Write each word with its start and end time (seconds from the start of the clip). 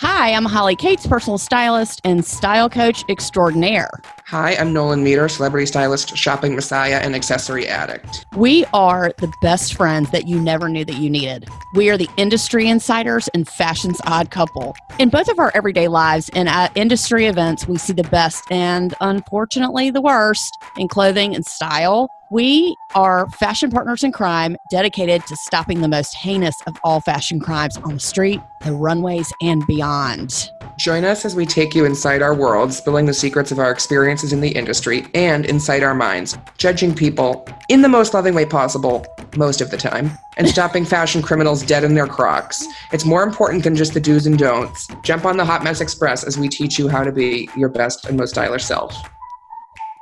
Hi, 0.00 0.34
I'm 0.34 0.44
Holly 0.44 0.76
Cates, 0.76 1.06
personal 1.06 1.38
stylist 1.38 2.02
and 2.04 2.22
style 2.22 2.68
coach 2.68 3.02
extraordinaire. 3.08 3.90
Hi, 4.26 4.54
I'm 4.54 4.70
Nolan 4.70 5.02
Meter, 5.02 5.26
celebrity 5.26 5.64
stylist, 5.64 6.14
shopping 6.14 6.54
messiah, 6.54 6.96
and 6.96 7.14
accessory 7.14 7.66
addict. 7.66 8.26
We 8.36 8.66
are 8.74 9.14
the 9.16 9.32
best 9.40 9.72
friends 9.72 10.10
that 10.10 10.28
you 10.28 10.38
never 10.38 10.68
knew 10.68 10.84
that 10.84 10.96
you 10.96 11.08
needed. 11.08 11.48
We 11.72 11.88
are 11.88 11.96
the 11.96 12.10
industry 12.18 12.68
insiders 12.68 13.28
and 13.28 13.48
fashion's 13.48 13.98
odd 14.04 14.30
couple. 14.30 14.76
In 14.98 15.08
both 15.08 15.28
of 15.28 15.38
our 15.38 15.50
everyday 15.54 15.88
lives 15.88 16.28
and 16.34 16.46
at 16.46 16.76
industry 16.76 17.24
events, 17.24 17.66
we 17.66 17.78
see 17.78 17.94
the 17.94 18.04
best 18.04 18.44
and 18.50 18.94
unfortunately 19.00 19.90
the 19.90 20.02
worst 20.02 20.52
in 20.76 20.88
clothing 20.88 21.34
and 21.34 21.46
style. 21.46 22.10
We 22.28 22.76
are 22.96 23.30
fashion 23.30 23.70
partners 23.70 24.02
in 24.02 24.10
crime 24.10 24.56
dedicated 24.68 25.24
to 25.26 25.36
stopping 25.36 25.80
the 25.80 25.86
most 25.86 26.12
heinous 26.12 26.56
of 26.66 26.76
all 26.82 27.00
fashion 27.00 27.38
crimes 27.38 27.76
on 27.76 27.94
the 27.94 28.00
street, 28.00 28.40
the 28.64 28.72
runways, 28.72 29.32
and 29.42 29.64
beyond. 29.68 30.50
Join 30.76 31.04
us 31.04 31.24
as 31.24 31.36
we 31.36 31.46
take 31.46 31.72
you 31.72 31.84
inside 31.84 32.22
our 32.22 32.34
world, 32.34 32.72
spilling 32.72 33.06
the 33.06 33.14
secrets 33.14 33.52
of 33.52 33.60
our 33.60 33.70
experiences 33.70 34.32
in 34.32 34.40
the 34.40 34.48
industry 34.48 35.06
and 35.14 35.46
inside 35.46 35.84
our 35.84 35.94
minds, 35.94 36.36
judging 36.58 36.96
people 36.96 37.46
in 37.68 37.82
the 37.82 37.88
most 37.88 38.12
loving 38.12 38.34
way 38.34 38.44
possible 38.44 39.06
most 39.36 39.60
of 39.60 39.70
the 39.70 39.76
time, 39.76 40.10
and 40.36 40.48
stopping 40.48 40.84
fashion 40.96 41.22
criminals 41.22 41.62
dead 41.62 41.84
in 41.84 41.94
their 41.94 42.08
crocs. 42.08 42.66
It's 42.92 43.04
more 43.04 43.22
important 43.22 43.62
than 43.62 43.76
just 43.76 43.94
the 43.94 44.00
do's 44.00 44.26
and 44.26 44.36
don'ts. 44.36 44.88
Jump 45.02 45.24
on 45.26 45.36
the 45.36 45.44
Hot 45.44 45.62
Mess 45.62 45.80
Express 45.80 46.24
as 46.24 46.36
we 46.36 46.48
teach 46.48 46.76
you 46.76 46.88
how 46.88 47.04
to 47.04 47.12
be 47.12 47.48
your 47.56 47.68
best 47.68 48.06
and 48.06 48.16
most 48.16 48.30
stylish 48.30 48.64
self. 48.64 48.96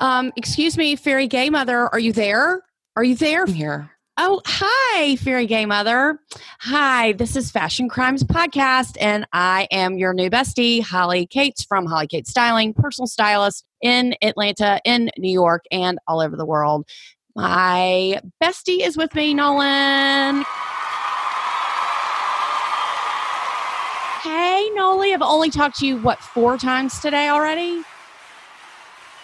Um, 0.00 0.32
excuse 0.36 0.76
me, 0.76 0.96
fairy 0.96 1.28
gay 1.28 1.50
mother, 1.50 1.88
are 1.88 1.98
you 1.98 2.12
there? 2.12 2.62
Are 2.96 3.04
you 3.04 3.14
there? 3.14 3.42
I'm 3.42 3.52
here. 3.52 3.90
Oh, 4.16 4.40
hi, 4.46 5.16
Fairy 5.16 5.46
Gay 5.46 5.66
Mother. 5.66 6.20
Hi, 6.60 7.14
this 7.14 7.34
is 7.34 7.50
Fashion 7.50 7.88
Crimes 7.88 8.22
Podcast, 8.22 8.96
and 9.00 9.26
I 9.32 9.66
am 9.72 9.98
your 9.98 10.14
new 10.14 10.30
bestie, 10.30 10.80
Holly 10.80 11.26
Cates 11.26 11.64
from 11.64 11.84
Holly 11.84 12.06
Cates 12.06 12.30
Styling, 12.30 12.74
personal 12.74 13.08
stylist 13.08 13.64
in 13.80 14.14
Atlanta, 14.22 14.80
in 14.84 15.10
New 15.18 15.32
York, 15.32 15.64
and 15.72 15.98
all 16.06 16.20
over 16.20 16.36
the 16.36 16.46
world. 16.46 16.86
My 17.34 18.20
bestie 18.40 18.86
is 18.86 18.96
with 18.96 19.12
me, 19.16 19.34
Nolan. 19.34 20.44
Hey, 24.22 24.70
Noli, 24.74 25.12
I've 25.12 25.22
only 25.22 25.50
talked 25.50 25.78
to 25.80 25.86
you, 25.88 25.96
what, 25.96 26.20
four 26.20 26.56
times 26.56 27.00
today 27.00 27.30
already? 27.30 27.82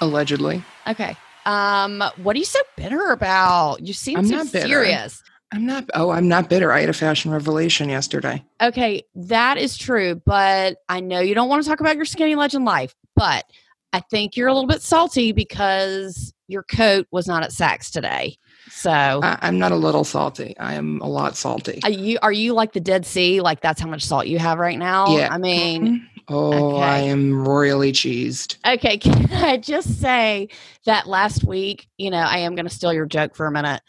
Allegedly. 0.01 0.65
Okay. 0.89 1.17
Um, 1.47 2.03
what 2.17 2.37
are 2.37 2.39
you 2.39 2.45
so 2.45 2.61
bitter 2.77 3.11
about? 3.11 3.81
You 3.81 3.93
seem 3.93 4.19
I'm 4.19 4.27
so 4.27 4.37
not 4.37 4.47
serious. 4.47 5.23
I'm 5.53 5.67
not, 5.67 5.85
oh, 5.95 6.11
I'm 6.11 6.29
not 6.29 6.49
bitter. 6.49 6.73
I 6.73 6.81
had 6.81 6.89
a 6.89 6.95
fashion 6.95 7.33
revelation 7.33 7.89
yesterday. 7.89 8.45
Okay, 8.63 9.03
that 9.17 9.59
is 9.59 9.77
true, 9.77 10.21
but 10.25 10.77
I 10.89 11.01
know 11.01 11.19
you 11.19 11.35
don't 11.35 11.49
want 11.49 11.63
to 11.63 11.69
talk 11.69 11.81
about 11.81 11.97
your 11.97 12.05
skinny 12.05 12.37
legend 12.37 12.65
life, 12.65 12.95
but 13.17 13.45
I 13.93 14.01
think 14.01 14.37
you're 14.37 14.47
a 14.47 14.55
little 14.55 14.69
bit 14.69 14.81
salty 14.81 15.33
because 15.33 16.33
your 16.47 16.63
coat 16.63 17.09
was 17.11 17.27
not 17.27 17.43
at 17.43 17.51
Saks 17.51 17.91
today. 17.91 18.37
So, 18.71 18.91
I, 18.93 19.39
I'm 19.43 19.59
not 19.59 19.73
a 19.73 19.77
little 19.77 20.05
salty. 20.05 20.57
I 20.59 20.75
am 20.75 21.01
a 21.01 21.09
lot 21.09 21.37
salty. 21.37 21.81
are 21.83 21.91
you 21.91 22.19
are 22.23 22.33
you 22.33 22.53
like 22.53 22.73
the 22.73 22.81
Dead 22.81 23.05
Sea? 23.05 23.41
Like 23.41 23.61
that's 23.61 23.81
how 23.81 23.89
much 23.89 24.05
salt 24.05 24.29
you 24.29 24.39
have 24.39 24.59
right 24.59 24.79
now? 24.79 25.17
Yeah. 25.17 25.29
I 25.33 25.39
mean, 25.39 26.09
Oh, 26.33 26.77
I 26.77 26.99
am 26.99 27.47
royally 27.47 27.93
cheesed. 27.93 28.57
okay, 28.65 28.99
can 28.99 29.31
I 29.33 29.57
just 29.57 30.01
say 30.01 30.49
that 30.87 31.09
last 31.09 31.45
week, 31.45 31.89
you 31.99 32.09
know, 32.11 32.19
I 32.19 32.39
am 32.39 32.55
going 32.55 32.69
to 32.69 32.75
steal 32.75 32.93
your 32.93 33.07
joke 33.07 33.35
for 33.35 33.47
a 33.47 33.51
minute 33.51 33.83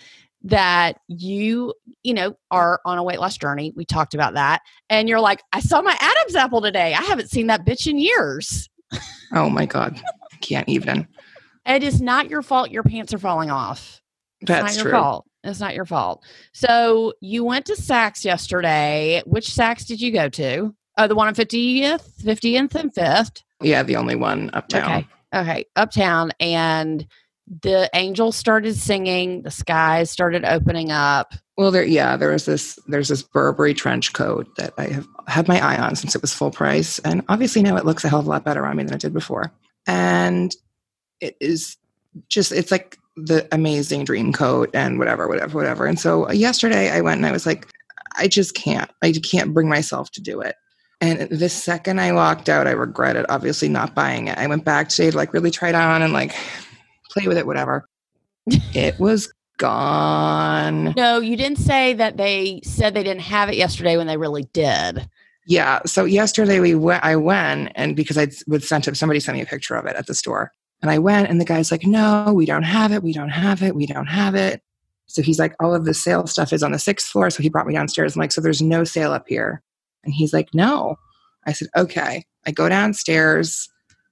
that 0.43 0.97
you, 1.07 1.73
you 2.01 2.15
know, 2.15 2.35
are 2.49 2.81
on 2.83 2.97
a 2.97 3.03
weight 3.03 3.19
loss 3.19 3.37
journey. 3.37 3.73
We 3.75 3.85
talked 3.85 4.15
about 4.15 4.33
that. 4.33 4.61
And 4.89 5.07
you're 5.07 5.19
like, 5.19 5.43
I 5.53 5.59
saw 5.59 5.81
my 5.83 5.95
Adam's 6.01 6.35
apple 6.35 6.61
today. 6.61 6.95
I 6.95 7.01
haven't 7.03 7.29
seen 7.29 7.45
that 7.47 7.63
bitch 7.63 7.85
in 7.85 7.99
years. 7.99 8.67
Oh 9.33 9.49
my 9.49 9.65
God. 9.67 10.01
I 10.33 10.37
can't 10.37 10.67
even. 10.67 11.07
It 11.65 11.83
is 11.83 12.01
not 12.01 12.29
your 12.29 12.41
fault 12.41 12.71
your 12.71 12.83
pants 12.83 13.13
are 13.13 13.19
falling 13.19 13.51
off. 13.51 14.01
It's 14.41 14.47
That's 14.47 14.75
not 14.77 14.83
your 14.83 14.91
true. 14.91 14.99
fault. 14.99 15.25
It's 15.43 15.59
not 15.59 15.75
your 15.75 15.85
fault. 15.85 16.23
So 16.53 17.13
you 17.21 17.43
went 17.43 17.65
to 17.67 17.73
Saks 17.73 18.25
yesterday. 18.25 19.21
Which 19.25 19.47
Saks 19.49 19.85
did 19.85 20.01
you 20.01 20.11
go 20.11 20.27
to? 20.29 20.75
Oh, 20.97 21.07
the 21.07 21.15
one 21.15 21.27
on 21.27 21.35
50th, 21.35 22.21
50th 22.21 22.75
and 22.75 22.93
5th. 22.93 23.41
Yeah, 23.61 23.83
the 23.83 23.95
only 23.95 24.15
one 24.15 24.49
uptown. 24.53 24.91
Okay. 24.91 25.07
Okay. 25.33 25.65
Uptown. 25.75 26.31
And 26.39 27.07
the 27.61 27.89
angels 27.93 28.35
started 28.35 28.75
singing. 28.75 29.43
The 29.43 29.51
skies 29.51 30.09
started 30.09 30.45
opening 30.45 30.91
up. 30.91 31.33
Well, 31.57 31.71
there, 31.71 31.83
yeah, 31.83 32.17
there 32.17 32.31
was 32.31 32.45
this. 32.45 32.79
There's 32.87 33.09
this 33.09 33.21
Burberry 33.21 33.73
trench 33.73 34.13
coat 34.13 34.47
that 34.57 34.73
I 34.77 34.87
have 34.87 35.07
had 35.27 35.47
my 35.47 35.59
eye 35.59 35.77
on 35.77 35.95
since 35.95 36.15
it 36.15 36.21
was 36.21 36.33
full 36.33 36.51
price, 36.51 36.99
and 36.99 37.23
obviously 37.29 37.61
now 37.61 37.75
it 37.75 37.85
looks 37.85 38.03
a 38.03 38.09
hell 38.09 38.19
of 38.19 38.25
a 38.25 38.29
lot 38.29 38.43
better 38.43 38.65
on 38.65 38.77
me 38.77 38.83
than 38.83 38.95
it 38.95 39.01
did 39.01 39.13
before. 39.13 39.51
And 39.85 40.55
it 41.19 41.35
is 41.39 41.77
just, 42.29 42.51
it's 42.51 42.71
like 42.71 42.97
the 43.15 43.47
amazing 43.51 44.05
dream 44.05 44.33
coat 44.33 44.69
and 44.73 44.97
whatever, 44.97 45.27
whatever, 45.27 45.57
whatever. 45.57 45.85
And 45.85 45.99
so 45.99 46.27
uh, 46.27 46.31
yesterday 46.31 46.89
I 46.89 47.01
went 47.01 47.17
and 47.17 47.25
I 47.25 47.31
was 47.31 47.45
like, 47.45 47.67
I 48.17 48.27
just 48.27 48.55
can't. 48.55 48.89
I 49.01 49.11
can't 49.11 49.53
bring 49.53 49.69
myself 49.69 50.11
to 50.11 50.21
do 50.21 50.41
it. 50.41 50.55
And 51.01 51.21
the 51.29 51.49
second 51.49 51.99
I 51.99 52.11
walked 52.11 52.47
out, 52.47 52.67
I 52.67 52.71
regretted 52.71 53.25
obviously 53.27 53.67
not 53.67 53.95
buying 53.95 54.27
it. 54.27 54.37
I 54.37 54.45
went 54.45 54.63
back 54.63 54.87
to 54.89 55.15
like 55.15 55.33
really 55.33 55.49
try 55.49 55.69
it 55.69 55.75
on 55.75 56.03
and 56.03 56.13
like 56.13 56.33
play 57.09 57.27
with 57.27 57.37
it, 57.37 57.47
whatever. 57.47 57.87
it 58.45 58.99
was 58.99 59.33
gone. 59.57 60.93
No, 60.95 61.19
you 61.19 61.35
didn't 61.35 61.57
say 61.57 61.93
that 61.93 62.17
they 62.17 62.61
said 62.63 62.93
they 62.93 63.03
didn't 63.03 63.21
have 63.21 63.49
it 63.49 63.55
yesterday 63.55 63.97
when 63.97 64.07
they 64.07 64.17
really 64.17 64.43
did. 64.53 65.09
Yeah. 65.47 65.79
So 65.85 66.05
yesterday 66.05 66.59
we 66.59 66.75
went, 66.75 67.03
I 67.03 67.15
went 67.15 67.71
and 67.75 67.95
because 67.95 68.17
I 68.17 68.27
would 68.47 68.63
sent 68.63 68.87
up, 68.87 68.95
somebody 68.95 69.19
sent 69.19 69.37
me 69.37 69.41
a 69.41 69.47
picture 69.47 69.75
of 69.75 69.85
it 69.85 69.95
at 69.95 70.05
the 70.05 70.13
store. 70.13 70.51
And 70.83 70.91
I 70.91 70.99
went 70.99 71.29
and 71.29 71.41
the 71.41 71.45
guy's 71.45 71.71
like, 71.71 71.85
no, 71.85 72.31
we 72.33 72.45
don't 72.45 72.63
have 72.63 72.91
it. 72.91 73.03
We 73.03 73.13
don't 73.13 73.29
have 73.29 73.63
it. 73.63 73.75
We 73.75 73.87
don't 73.87 74.07
have 74.07 74.35
it. 74.35 74.61
So 75.07 75.21
he's 75.21 75.39
like, 75.39 75.55
all 75.59 75.75
of 75.75 75.85
the 75.85 75.93
sale 75.93 76.25
stuff 76.27 76.53
is 76.53 76.63
on 76.63 76.71
the 76.71 76.79
sixth 76.79 77.07
floor. 77.07 77.29
So 77.29 77.43
he 77.43 77.49
brought 77.49 77.67
me 77.67 77.73
downstairs. 77.73 78.15
I'm 78.15 78.19
like, 78.19 78.31
so 78.31 78.39
there's 78.39 78.61
no 78.61 78.83
sale 78.83 79.11
up 79.11 79.27
here. 79.27 79.61
And 80.03 80.13
he's 80.13 80.33
like, 80.33 80.49
no. 80.53 80.97
I 81.45 81.53
said, 81.53 81.69
okay. 81.75 82.25
I 82.45 82.51
go 82.51 82.69
downstairs, 82.69 83.69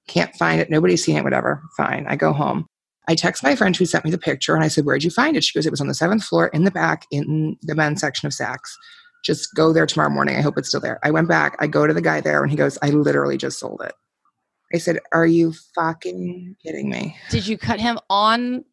can't 0.08 0.34
find 0.36 0.60
it. 0.60 0.70
Nobody's 0.70 1.04
seen 1.04 1.16
it, 1.16 1.24
whatever. 1.24 1.62
Fine. 1.76 2.06
I 2.08 2.16
go 2.16 2.32
home. 2.32 2.66
I 3.08 3.14
text 3.14 3.42
my 3.42 3.56
friend 3.56 3.76
who 3.76 3.86
sent 3.86 4.04
me 4.04 4.10
the 4.10 4.18
picture 4.18 4.54
and 4.54 4.62
I 4.62 4.68
said, 4.68 4.84
where'd 4.84 5.02
you 5.02 5.10
find 5.10 5.36
it? 5.36 5.42
She 5.42 5.56
goes, 5.56 5.66
it 5.66 5.70
was 5.70 5.80
on 5.80 5.88
the 5.88 5.94
seventh 5.94 6.24
floor 6.24 6.48
in 6.48 6.64
the 6.64 6.70
back 6.70 7.06
in 7.10 7.56
the 7.62 7.74
men's 7.74 8.00
section 8.00 8.26
of 8.26 8.32
Saks 8.32 8.70
just 9.24 9.54
go 9.54 9.72
there 9.72 9.86
tomorrow 9.86 10.10
morning. 10.10 10.36
I 10.36 10.40
hope 10.40 10.56
it's 10.58 10.68
still 10.68 10.80
there. 10.80 10.98
I 11.02 11.10
went 11.10 11.28
back. 11.28 11.56
I 11.60 11.66
go 11.66 11.86
to 11.86 11.92
the 11.92 12.00
guy 12.00 12.20
there 12.20 12.42
and 12.42 12.50
he 12.50 12.56
goes, 12.56 12.78
I 12.82 12.90
literally 12.90 13.36
just 13.36 13.58
sold 13.58 13.82
it. 13.84 13.92
I 14.72 14.78
said, 14.78 15.00
Are 15.12 15.26
you 15.26 15.52
fucking 15.74 16.56
kidding 16.62 16.90
me? 16.90 17.16
Did 17.30 17.46
you 17.46 17.58
cut 17.58 17.80
him 17.80 17.98
on 18.08 18.64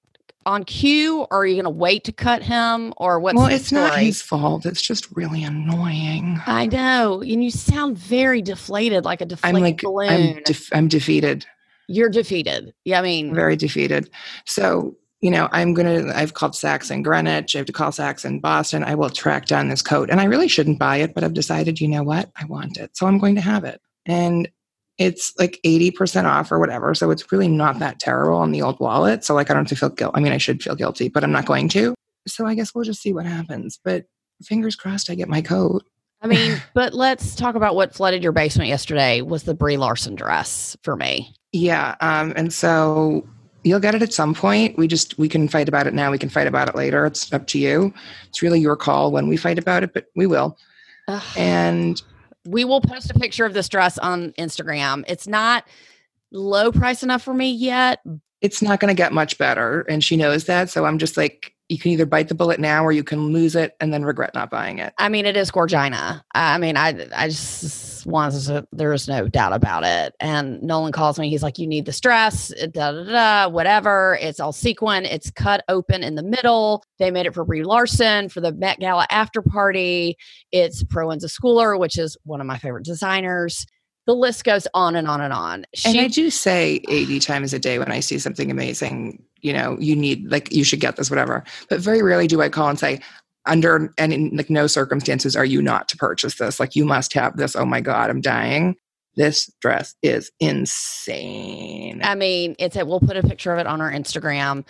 on 0.48 0.64
cue 0.64 1.28
or 1.30 1.42
are 1.42 1.46
you 1.46 1.56
going 1.56 1.66
to 1.66 1.70
wait 1.70 2.06
to 2.06 2.12
cut 2.12 2.42
him 2.42 2.94
or 2.98 3.20
what's 3.20 3.36
well, 3.36 3.48
it's 3.48 3.72
not 3.72 4.00
his 4.00 4.22
fault. 4.22 4.66
It's 4.66 4.82
just 4.82 5.16
really 5.16 5.44
annoying. 5.44 6.42
I 6.48 6.68
know. 6.68 7.22
And 7.22 7.44
you 7.44 7.52
sound 7.52 7.98
very 7.98 8.42
deflated, 8.42 9.04
like 9.04 9.22
a 9.22 9.26
deflated 9.26 9.56
I'm 9.58 9.62
like, 9.62 9.82
balloon. 9.82 10.38
I'm, 10.38 10.44
def- 10.44 10.70
I'm 10.74 10.88
defeated, 10.88 11.46
You're 11.88 12.10
defeated. 12.10 12.74
Yeah, 12.86 13.00
I 13.00 13.02
mean, 13.02 13.34
very 13.34 13.56
defeated. 13.56 14.10
So, 14.46 14.96
you 15.22 15.32
know, 15.32 15.50
I'm 15.52 15.74
going 15.74 16.06
to, 16.06 16.18
I've 16.18 16.34
called 16.34 16.54
Saks 16.54 16.92
in 16.92 17.04
Greenwich. 17.04 17.56
I 17.56 17.60
have 17.60 17.68
to 17.68 17.74
call 17.74 17.92
Saks 17.92 18.24
in 18.24 18.40
Boston. 18.40 18.84
I 18.84 18.96
will 18.96 19.10
track 19.10 19.48
down 19.48 19.68
this 19.68 19.82
coat. 19.82 20.10
And 20.10 20.22
I 20.22 20.26
really 20.26 20.48
shouldn't 20.48 20.80
buy 20.80 20.98
it, 20.98 21.14
but 21.14 21.24
I've 21.24 21.34
decided, 21.34 21.82
you 21.82 21.88
know 21.88 22.04
what? 22.04 22.30
I 22.36 22.46
want 22.46 22.78
it. 22.78 22.96
So 22.96 23.06
I'm 23.06 23.18
going 23.18 23.36
to 23.36 23.42
have 23.42 23.64
it. 23.64 23.82
And 24.06 24.50
it's 24.98 25.34
like 25.38 25.60
80% 25.64 26.26
off 26.26 26.52
or 26.52 26.60
whatever. 26.60 26.96
So 26.96 27.12
it's 27.12 27.32
really 27.32 27.48
not 27.48 27.80
that 27.80 28.00
terrible 28.00 28.38
on 28.38 28.52
the 28.52 28.62
old 28.62 28.80
wallet. 28.80 29.24
So 29.24 29.34
like 29.34 29.50
I 29.50 29.54
don't 29.54 29.64
have 29.64 29.70
to 29.70 29.76
feel 29.76 29.90
guilt. 29.90 30.14
I 30.16 30.20
mean, 30.20 30.34
I 30.34 30.38
should 30.38 30.64
feel 30.64 30.76
guilty, 30.76 31.08
but 31.10 31.24
I'm 31.24 31.32
not 31.32 31.46
going 31.46 31.70
to. 31.70 31.94
So 32.28 32.46
I 32.46 32.56
guess 32.56 32.74
we'll 32.74 32.84
just 32.84 33.02
see 33.02 33.14
what 33.14 33.26
happens. 33.26 33.80
But 33.84 34.06
fingers 34.44 34.76
crossed 34.76 35.10
I 35.10 35.16
get 35.16 35.30
my 35.30 35.42
coat. 35.42 35.84
I 36.22 36.28
mean, 36.28 36.62
but 36.74 36.94
let's 36.94 37.36
talk 37.36 37.56
about 37.56 37.76
what 37.76 37.94
flooded 37.94 38.24
your 38.24 38.32
basement 38.32 38.70
yesterday 38.70 39.22
was 39.22 39.44
the 39.44 39.54
Brie 39.54 39.78
Larson 39.78 40.16
dress 40.16 40.76
for 40.84 40.96
me. 40.96 41.34
Yeah. 41.52 41.96
Um, 42.02 42.34
and 42.36 42.52
so 42.52 43.28
you'll 43.64 43.80
get 43.80 43.94
it 43.94 44.02
at 44.02 44.14
some 44.14 44.34
point. 44.34 44.78
We 44.78 44.88
just 44.88 45.18
we 45.20 45.30
can 45.30 45.48
fight 45.48 45.70
about 45.70 45.86
it 45.86 45.94
now. 45.94 46.12
We 46.12 46.18
can 46.18 46.30
fight 46.30 46.48
about 46.48 46.70
it 46.70 46.76
later. 46.76 47.06
It's 47.06 47.32
up 47.32 47.46
to 47.48 47.60
you. 47.60 47.94
It's 48.30 48.42
really 48.42 48.60
your 48.60 48.76
call 48.76 49.12
when 49.12 49.28
we 49.28 49.38
fight 49.38 49.60
about 49.60 49.84
it, 49.84 49.94
but 49.94 50.08
we 50.16 50.26
will. 50.26 50.58
Ugh. 51.08 51.24
And 51.38 52.02
we 52.48 52.64
will 52.64 52.82
post 52.82 53.12
a 53.12 53.14
picture 53.14 53.46
of 53.46 53.54
this 53.54 53.68
dress 53.68 53.98
on 53.98 54.32
Instagram. 54.34 55.04
It's 55.08 55.28
not 55.28 55.66
low 56.32 56.72
price 56.72 57.04
enough 57.04 57.22
for 57.22 57.34
me 57.34 57.52
yet. 57.52 58.00
It's 58.42 58.62
not 58.62 58.80
going 58.80 58.90
to 58.90 58.98
get 58.98 59.14
much 59.14 59.38
better. 59.38 59.82
And 59.90 60.04
she 60.04 60.16
knows 60.16 60.46
that. 60.46 60.70
So 60.70 60.86
I'm 60.86 60.98
just 60.98 61.18
like, 61.18 61.54
you 61.70 61.78
can 61.78 61.92
either 61.92 62.06
bite 62.06 62.30
the 62.30 62.36
bullet 62.36 62.60
now 62.60 62.86
or 62.86 62.92
you 62.92 63.04
can 63.04 63.34
lose 63.34 63.56
it 63.56 63.76
and 63.80 63.94
then 63.94 64.06
regret 64.06 64.34
not 64.34 64.50
buying 64.50 64.80
it. 64.80 64.94
I 64.98 65.10
mean, 65.10 65.26
it 65.26 65.36
is 65.36 65.52
Gorgina. 65.52 66.22
I 66.34 66.58
mean, 66.58 66.78
I 66.78 67.08
I 67.16 67.28
just 67.28 68.06
want 68.06 68.34
to, 68.34 68.66
there 68.72 68.94
is 68.94 69.08
no 69.08 69.28
doubt 69.28 69.52
about 69.52 69.84
it. 69.84 70.16
And 70.22 70.62
Nolan 70.64 70.94
calls 70.94 71.20
me. 71.20 71.30
He's 71.30 71.44
like, 71.44 71.58
"You 71.60 71.68
need 71.68 71.86
the 71.86 71.92
stress, 71.92 72.54
eh, 72.58 72.68
da 72.68 72.94
da 72.94 73.04
da, 73.04 73.50
whatever. 73.50 74.18
It's 74.22 74.40
all 74.40 74.54
sequin. 74.54 75.06
It's 75.06 75.30
cut 75.30 75.64
open 75.68 76.04
in 76.04 76.16
the 76.16 76.24
middle. 76.24 76.84
They 77.00 77.12
made 77.12 77.26
it 77.26 77.34
for 77.34 77.44
Brie 77.44 77.64
Larson 77.64 78.30
for 78.30 78.40
the 78.40 78.54
Met 78.54 78.80
Gala 78.80 79.08
after 79.10 79.42
party. 79.42 80.16
It's 80.52 80.84
Proenza 80.86 81.30
Schouler, 81.30 81.78
which 81.78 81.98
is 81.98 82.16
one 82.24 82.40
of 82.40 82.48
my 82.48 82.58
favorite 82.58 82.86
designers. 82.86 83.66
The 84.08 84.16
list 84.16 84.46
goes 84.46 84.68
on 84.74 84.96
and 84.96 85.08
on 85.08 85.22
and 85.22 85.34
on. 85.34 85.66
and 85.86 86.00
I 86.00 86.08
do 86.08 86.30
say 86.30 86.82
80 86.90 87.20
times 87.20 87.54
a 87.54 87.60
day 87.60 87.78
when 87.78 87.92
I 87.92 88.00
see 88.00 88.18
something 88.18 88.50
amazing, 88.50 89.22
you 89.42 89.52
know, 89.52 89.78
you 89.80 89.96
need, 89.96 90.32
like, 90.32 90.52
you 90.52 90.64
should 90.64 90.80
get 90.80 90.96
this, 90.96 91.12
whatever. 91.12 91.44
But 91.70 91.82
very 91.82 92.02
rarely 92.02 92.26
do 92.26 92.42
I 92.42 92.48
call 92.48 92.70
and 92.70 92.80
say, 92.80 93.02
under 93.46 93.94
any, 93.98 94.30
like, 94.32 94.50
no 94.50 94.66
circumstances 94.66 95.36
are 95.36 95.46
you 95.46 95.62
not 95.62 95.90
to 95.90 95.98
purchase 95.98 96.36
this. 96.36 96.58
Like, 96.58 96.74
you 96.74 96.86
must 96.86 97.14
have 97.14 97.36
this. 97.36 97.56
Oh 97.56 97.66
my 97.66 97.82
God, 97.82 98.10
I'm 98.10 98.22
dying. 98.22 98.78
This 99.18 99.52
dress 99.60 99.94
is 100.02 100.32
insane. 100.40 102.00
I 102.02 102.16
mean, 102.16 102.56
it's 102.60 102.78
a, 102.78 102.86
we'll 102.86 103.02
put 103.02 103.18
a 103.18 103.24
picture 103.24 103.52
of 103.52 103.60
it 103.60 103.68
on 103.68 103.82
our 103.82 103.92
Instagram. 103.92 104.66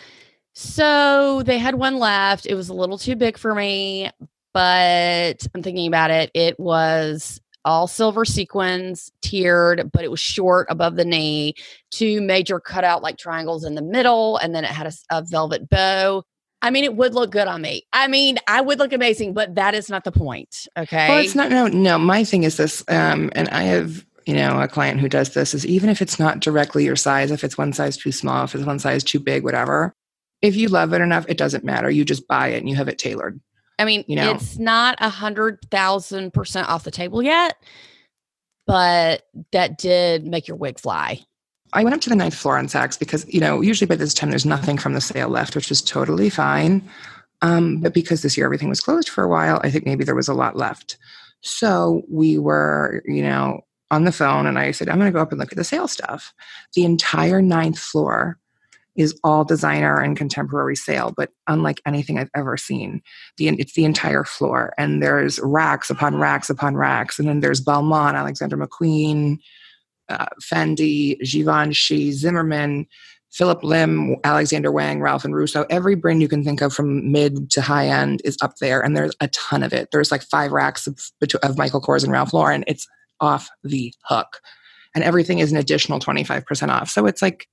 So 0.55 1.43
they 1.43 1.59
had 1.59 1.75
one 1.75 1.99
left. 1.99 2.47
It 2.47 2.55
was 2.55 2.69
a 2.69 2.73
little 2.73 2.97
too 2.97 3.15
big 3.15 3.37
for 3.37 3.53
me, 3.53 4.09
but 4.53 5.47
I'm 5.53 5.61
thinking 5.61 5.85
about 5.85 6.09
it. 6.09 6.31
It 6.33 6.59
was 6.59 7.39
all 7.67 7.85
silver 7.85 8.23
sequins, 8.23 9.11
tiered, 9.21 9.91
but 9.91 10.03
it 10.03 10.09
was 10.09 10.21
short 10.21 10.67
above 10.69 10.95
the 10.95 11.03
knee, 11.03 11.53
two 11.91 12.21
major 12.21 12.59
cutout 12.59 13.03
like 13.03 13.17
triangles 13.17 13.65
in 13.65 13.75
the 13.75 13.81
middle, 13.81 14.37
and 14.37 14.55
then 14.55 14.63
it 14.63 14.71
had 14.71 14.91
a 15.11 15.21
velvet 15.23 15.69
bow. 15.69 16.23
I 16.61 16.71
mean, 16.71 16.85
it 16.85 16.95
would 16.95 17.13
look 17.13 17.29
good 17.29 17.47
on 17.47 17.61
me. 17.61 17.85
I 17.91 18.07
mean, 18.07 18.37
I 18.47 18.61
would 18.61 18.79
look 18.79 18.93
amazing, 18.93 19.33
but 19.33 19.55
that 19.55 19.75
is 19.75 19.89
not 19.89 20.05
the 20.05 20.11
point. 20.11 20.65
Okay. 20.77 21.09
Well, 21.09 21.19
it's 21.19 21.35
not. 21.35 21.51
No, 21.51 21.67
no. 21.67 21.99
My 21.99 22.23
thing 22.23 22.43
is 22.43 22.57
this, 22.57 22.83
um, 22.87 23.29
and 23.35 23.49
I 23.49 23.63
have, 23.63 24.03
you 24.25 24.33
know, 24.33 24.59
a 24.61 24.67
client 24.67 24.99
who 24.99 25.09
does 25.09 25.33
this. 25.33 25.53
Is 25.53 25.67
even 25.67 25.89
if 25.89 26.01
it's 26.01 26.17
not 26.17 26.39
directly 26.39 26.85
your 26.85 26.95
size, 26.95 27.31
if 27.31 27.43
it's 27.43 27.57
one 27.57 27.73
size 27.73 27.97
too 27.97 28.11
small, 28.11 28.45
if 28.45 28.55
it's 28.55 28.65
one 28.65 28.79
size 28.79 29.03
too 29.03 29.19
big, 29.19 29.43
whatever. 29.43 29.93
If 30.41 30.55
you 30.55 30.69
love 30.69 30.93
it 30.93 31.01
enough, 31.01 31.25
it 31.27 31.37
doesn't 31.37 31.63
matter. 31.63 31.89
You 31.89 32.05
just 32.05 32.27
buy 32.27 32.49
it 32.49 32.59
and 32.59 32.69
you 32.69 32.75
have 32.75 32.87
it 32.87 32.97
tailored. 32.97 33.39
I 33.79 33.85
mean, 33.85 34.03
you 34.07 34.15
know. 34.15 34.31
it's 34.31 34.57
not 34.57 34.97
a 34.99 35.09
hundred 35.09 35.59
thousand 35.69 36.33
percent 36.33 36.69
off 36.69 36.83
the 36.83 36.91
table 36.91 37.21
yet, 37.21 37.57
but 38.65 39.23
that 39.51 39.77
did 39.77 40.25
make 40.25 40.47
your 40.47 40.57
wig 40.57 40.79
fly. 40.79 41.21
I 41.73 41.83
went 41.83 41.93
up 41.93 42.01
to 42.01 42.09
the 42.09 42.15
ninth 42.15 42.33
floor 42.33 42.57
on 42.57 42.67
Saks 42.67 42.97
because, 42.97 43.31
you 43.31 43.39
know, 43.39 43.61
usually 43.61 43.87
by 43.87 43.95
this 43.95 44.13
time 44.13 44.29
there's 44.29 44.45
nothing 44.45 44.77
from 44.77 44.93
the 44.93 45.01
sale 45.01 45.29
left, 45.29 45.55
which 45.55 45.69
is 45.69 45.81
totally 45.81 46.29
fine. 46.29 46.87
Um, 47.41 47.81
but 47.81 47.93
because 47.93 48.21
this 48.21 48.37
year 48.37 48.45
everything 48.45 48.69
was 48.69 48.79
closed 48.79 49.09
for 49.09 49.23
a 49.23 49.27
while, 49.29 49.59
I 49.63 49.69
think 49.69 49.85
maybe 49.85 50.03
there 50.03 50.15
was 50.15 50.29
a 50.29 50.33
lot 50.33 50.55
left. 50.55 50.97
So 51.41 52.03
we 52.09 52.39
were, 52.39 53.03
you 53.05 53.21
know, 53.21 53.61
on 53.91 54.05
the 54.05 54.11
phone 54.11 54.47
and 54.47 54.57
I 54.57 54.71
said, 54.71 54.89
I'm 54.89 54.97
going 54.97 55.11
to 55.11 55.15
go 55.15 55.21
up 55.21 55.31
and 55.31 55.39
look 55.39 55.51
at 55.51 55.57
the 55.57 55.63
sale 55.63 55.87
stuff. 55.87 56.33
The 56.73 56.83
entire 56.83 57.41
ninth 57.41 57.79
floor 57.79 58.37
is 58.97 59.17
all 59.23 59.45
designer 59.45 60.01
and 60.01 60.17
contemporary 60.17 60.75
sale, 60.75 61.13
but 61.15 61.29
unlike 61.47 61.79
anything 61.85 62.17
I've 62.17 62.31
ever 62.35 62.57
seen. 62.57 63.01
The, 63.37 63.49
it's 63.49 63.73
the 63.73 63.85
entire 63.85 64.23
floor. 64.23 64.73
And 64.77 65.01
there's 65.01 65.39
racks 65.39 65.89
upon 65.89 66.17
racks 66.17 66.49
upon 66.49 66.75
racks. 66.75 67.19
And 67.19 67.27
then 67.27 67.39
there's 67.39 67.63
Balmain, 67.63 68.15
Alexander 68.15 68.57
McQueen, 68.57 69.37
uh, 70.09 70.25
Fendi, 70.41 71.19
Givenchy, 71.19 72.11
Zimmermann, 72.11 72.87
Phillip 73.29 73.63
Lim, 73.63 74.15
Alexander 74.23 74.71
Wang, 74.71 75.01
Ralph 75.01 75.25
and 75.25 75.35
Russo. 75.35 75.65
Every 75.69 75.95
brand 75.95 76.21
you 76.21 76.27
can 76.27 76.43
think 76.43 76.61
of 76.61 76.73
from 76.73 77.11
mid 77.11 77.51
to 77.51 77.61
high 77.61 77.87
end 77.87 78.21
is 78.23 78.37
up 78.41 78.55
there, 78.59 78.81
and 78.81 78.95
there's 78.95 79.13
a 79.19 79.27
ton 79.27 79.63
of 79.63 79.73
it. 79.73 79.89
There's 79.91 80.11
like 80.11 80.23
five 80.23 80.51
racks 80.51 80.87
of, 80.87 80.99
of 81.43 81.57
Michael 81.57 81.81
Kors 81.81 82.03
and 82.03 82.11
Ralph 82.11 82.33
Lauren. 82.33 82.63
It's 82.67 82.87
off 83.19 83.49
the 83.63 83.93
hook, 84.05 84.39
and 84.95 85.03
everything 85.03 85.39
is 85.39 85.51
an 85.51 85.57
additional 85.57 85.99
twenty 85.99 86.23
five 86.23 86.45
percent 86.45 86.71
off. 86.71 86.89
So 86.89 87.05
it's 87.05 87.21
like 87.21 87.47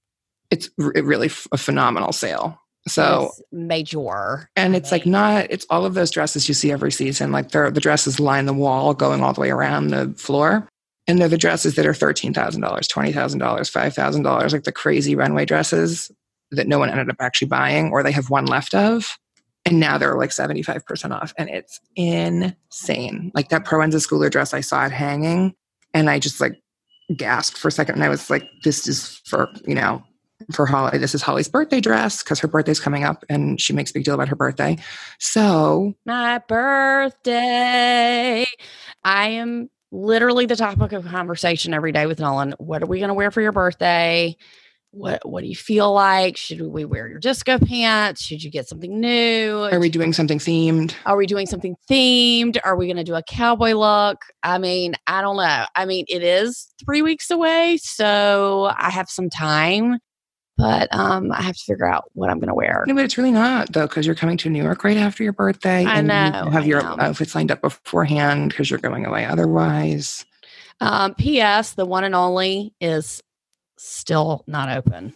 it's 0.55 0.71
r- 0.81 0.93
really 1.03 1.27
f- 1.29 1.47
a 1.53 1.59
phenomenal 1.59 2.13
sale. 2.13 2.59
So 2.87 3.31
It's 3.31 3.43
major. 3.51 4.49
and 4.57 4.77
it's 4.77 4.93
like 4.93 5.07
not 5.07 5.47
it's 5.51 5.67
all 5.71 5.85
of 5.87 5.95
those 5.95 6.11
dresses 6.11 6.49
you 6.49 6.55
see 6.55 6.71
every 6.71 6.93
season 6.93 7.33
like 7.33 7.51
they're 7.51 7.71
the 7.71 7.81
dresses 7.81 8.21
line 8.21 8.45
the 8.47 8.53
wall 8.65 8.93
going 8.93 9.23
all 9.23 9.33
the 9.33 9.41
way 9.41 9.51
around 9.51 9.89
the 9.89 10.13
floor 10.19 10.69
and 11.07 11.19
they're 11.19 11.29
the 11.35 11.39
dresses 11.39 11.77
that 11.77 11.87
are 11.87 11.95
$13000 11.95 12.35
$20000 12.35 13.37
$5000 13.41 14.53
like 14.53 14.65
the 14.65 14.73
crazy 14.73 15.15
runway 15.17 15.47
dresses 15.47 16.11
that 16.51 16.69
no 16.69 16.79
one 16.79 16.91
ended 16.91 17.09
up 17.09 17.17
actually 17.21 17.49
buying 17.49 17.91
or 17.91 18.03
they 18.03 18.13
have 18.13 18.29
one 18.29 18.45
left 18.47 18.75
of 18.75 19.17
and 19.65 19.81
now 19.81 19.97
they're 19.97 20.19
like 20.19 20.29
75% 20.31 21.11
off 21.11 21.33
and 21.39 21.49
it's 21.49 21.81
insane 21.97 23.31
like 23.35 23.49
that 23.49 23.65
proenza 23.65 23.99
schouler 24.01 24.29
dress 24.29 24.53
i 24.55 24.61
saw 24.61 24.85
it 24.85 24.93
hanging 24.93 25.55
and 25.95 26.11
i 26.11 26.19
just 26.19 26.39
like 26.41 26.61
gasped 27.17 27.57
for 27.59 27.69
a 27.69 27.73
second 27.73 27.95
and 27.97 28.05
i 28.05 28.09
was 28.11 28.29
like 28.31 28.45
this 28.63 28.87
is 28.89 29.21
for 29.25 29.49
you 29.67 29.75
know 29.75 30.03
for 30.53 30.67
Holly. 30.67 30.99
This 30.99 31.15
is 31.15 31.23
Holly's 31.23 31.49
birthday 31.49 31.81
dress 31.81 32.23
because 32.23 32.41
her 32.41 32.49
birthday's 32.49 32.81
coming 32.81 33.05
up 33.05 33.25
and 33.29 33.61
she 33.61 33.73
makes 33.73 33.91
a 33.91 33.95
big 33.95 34.05
deal 34.05 34.15
about 34.15 34.29
her 34.29 34.37
birthday. 34.37 34.77
So 35.19 35.95
My 36.05 36.39
birthday. 36.39 38.45
I 39.05 39.29
am 39.29 39.71
literally 39.93 40.47
the 40.47 40.57
topic 40.57 40.93
of 40.93 41.07
conversation 41.07 41.73
every 41.73 41.93
day 41.93 42.07
with 42.07 42.19
Nolan. 42.19 42.55
What 42.59 42.83
are 42.83 42.87
we 42.87 42.99
going 42.99 43.09
to 43.09 43.15
wear 43.15 43.31
for 43.31 43.41
your 43.41 43.53
birthday? 43.53 44.37
What 44.91 45.29
What 45.29 45.43
do 45.43 45.49
you 45.49 45.57
feel 45.57 45.93
like? 45.93 46.37
Should 46.37 46.61
we 46.61 46.85
wear 46.85 47.09
your 47.09 47.19
disco 47.19 47.59
pants? 47.59 48.23
Should 48.23 48.45
you 48.45 48.51
get 48.51 48.69
something 48.69 49.01
new? 49.01 49.69
are 49.73 49.81
we 49.81 49.89
doing 49.89 50.13
something 50.13 50.39
themed? 50.39 50.95
Are 51.05 51.17
we 51.17 51.27
doing 51.27 51.47
something 51.47 51.75
themed? 51.91 52.59
Are 52.65 52.77
we 52.77 52.87
going 52.87 52.99
to 52.99 53.05
do 53.05 53.17
a 53.17 53.23
cowboy 53.23 53.73
look? 53.73 54.19
I 54.45 54.59
mean, 54.59 54.95
I 55.09 55.21
don't 55.21 55.37
know. 55.37 55.65
I 55.75 55.85
mean, 55.85 56.05
it 56.07 56.23
is 56.23 56.73
three 56.85 57.03
weeks 57.03 57.29
away, 57.31 57.79
so 57.83 58.73
I 58.77 58.91
have 58.91 59.11
some 59.11 59.31
time, 59.31 59.99
but 60.57 60.93
um, 60.95 61.33
I 61.33 61.43
have 61.43 61.57
to 61.57 61.65
figure 61.65 61.87
out 61.87 62.11
what 62.15 62.31
I'm 62.31 62.39
going 62.39 62.49
to 62.49 62.55
wear. 62.55 62.85
No, 62.87 62.95
but 62.95 63.05
it's 63.05 63.19
really 63.19 63.33
not 63.33 63.73
though, 63.73 63.87
because 63.87 64.07
you're 64.07 64.15
coming 64.15 64.37
to 64.39 64.51
New 64.51 64.63
York 64.63 64.85
right 64.85 64.97
after 64.97 65.23
your 65.23 65.33
birthday. 65.33 65.85
I 65.85 65.99
and 65.99 66.09
you 66.09 66.41
know, 66.41 66.51
have 66.51 66.63
I 66.63 66.67
your 66.67 66.83
know. 66.83 66.97
outfits 66.99 67.35
lined 67.35 67.51
up 67.51 67.61
beforehand 67.61 68.51
because 68.51 68.71
you're 68.71 68.79
going 68.79 69.05
away 69.05 69.25
otherwise. 69.25 70.25
Um, 70.81 71.15
P.S. 71.15 71.73
The 71.73 71.87
one 71.87 72.05
and 72.05 72.15
only 72.15 72.75
is 72.81 73.23
still 73.79 74.45
not 74.47 74.69
open. 74.69 75.15